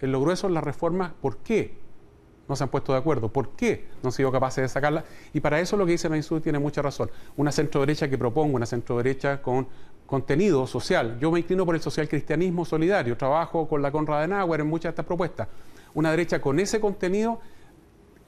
en 0.00 0.12
lo 0.12 0.20
grueso 0.20 0.48
las 0.48 0.64
reformas, 0.64 1.12
¿por 1.20 1.38
qué? 1.38 1.88
no 2.48 2.56
se 2.56 2.64
han 2.64 2.70
puesto 2.70 2.92
de 2.92 2.98
acuerdo. 2.98 3.28
¿Por 3.28 3.50
qué 3.50 3.84
no 4.02 4.08
han 4.08 4.12
sido 4.12 4.32
capaces 4.32 4.62
de 4.62 4.68
sacarla? 4.68 5.04
Y 5.32 5.40
para 5.40 5.60
eso 5.60 5.76
lo 5.76 5.84
que 5.84 5.92
dice 5.92 6.08
Mansur 6.08 6.40
tiene 6.40 6.58
mucha 6.58 6.82
razón. 6.82 7.10
Una 7.36 7.52
centro 7.52 7.80
derecha 7.80 8.08
que 8.08 8.16
proponga 8.16 8.56
una 8.56 8.66
centro 8.66 8.96
derecha 8.96 9.42
con 9.42 9.68
contenido 10.08 10.66
social. 10.66 11.18
Yo 11.20 11.30
me 11.30 11.40
inclino 11.40 11.66
por 11.66 11.74
el 11.74 11.82
social 11.82 12.08
cristianismo 12.08 12.64
solidario, 12.64 13.14
trabajo 13.16 13.68
con 13.68 13.82
la 13.82 13.92
Conrad 13.92 14.20
Adenauer 14.20 14.62
en 14.62 14.66
muchas 14.66 14.84
de 14.84 14.90
estas 14.90 15.04
propuestas. 15.04 15.48
Una 15.92 16.10
derecha 16.10 16.40
con 16.40 16.58
ese 16.58 16.80
contenido 16.80 17.38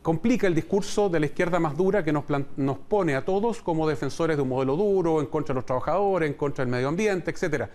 complica 0.02 0.46
el 0.46 0.54
discurso 0.54 1.08
de 1.08 1.20
la 1.20 1.26
izquierda 1.26 1.58
más 1.58 1.74
dura 1.74 2.04
que 2.04 2.12
nos, 2.12 2.24
nos 2.58 2.78
pone 2.78 3.16
a 3.16 3.24
todos 3.24 3.62
como 3.62 3.88
defensores 3.88 4.36
de 4.36 4.42
un 4.42 4.50
modelo 4.50 4.76
duro, 4.76 5.20
en 5.20 5.26
contra 5.26 5.54
de 5.54 5.56
los 5.56 5.64
trabajadores, 5.64 6.28
en 6.28 6.34
contra 6.34 6.66
del 6.66 6.70
medio 6.70 6.88
ambiente, 6.88 7.30
etcétera. 7.30 7.70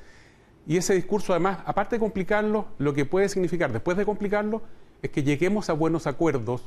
Y 0.68 0.78
ese 0.78 0.94
discurso, 0.94 1.34
además, 1.34 1.58
aparte 1.66 1.96
de 1.96 2.00
complicarlo, 2.00 2.68
lo 2.78 2.94
que 2.94 3.06
puede 3.06 3.28
significar 3.28 3.72
después 3.72 3.98
de 3.98 4.06
complicarlo 4.06 4.62
es 5.02 5.10
que 5.10 5.24
lleguemos 5.24 5.70
a 5.72 5.74
buenos 5.74 6.06
acuerdos 6.06 6.62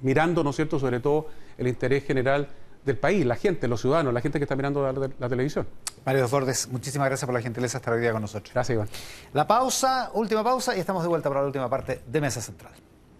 mirando, 0.00 0.44
¿no 0.44 0.50
es 0.50 0.56
cierto?, 0.56 0.78
sobre 0.78 1.00
todo 1.00 1.26
el 1.58 1.66
interés 1.66 2.04
general 2.04 2.48
del 2.84 2.96
país, 2.96 3.26
la 3.26 3.36
gente, 3.36 3.68
los 3.68 3.80
ciudadanos, 3.80 4.12
la 4.14 4.20
gente 4.20 4.38
que 4.38 4.44
está 4.44 4.56
mirando 4.56 5.12
la, 5.18 5.28
televisión. 5.28 5.66
Mario 6.04 6.28
Bordes, 6.28 6.68
muchísimas 6.68 7.08
gracias 7.08 7.26
por 7.26 7.34
la 7.34 7.42
gentileza 7.42 7.78
de 7.78 7.82
estar 7.82 7.94
hoy 7.94 8.00
día 8.00 8.12
con 8.12 8.22
nosotros. 8.22 8.52
Gracias, 8.52 8.74
Iván. 8.74 8.88
La 9.32 9.46
pausa, 9.46 10.10
última 10.14 10.42
pausa, 10.42 10.76
y 10.76 10.80
estamos 10.80 11.02
de 11.02 11.08
vuelta 11.08 11.28
para 11.28 11.42
la 11.42 11.46
última 11.46 11.68
parte 11.68 12.00
de 12.06 12.20
Mesa 12.20 12.40
Central. 12.40 12.72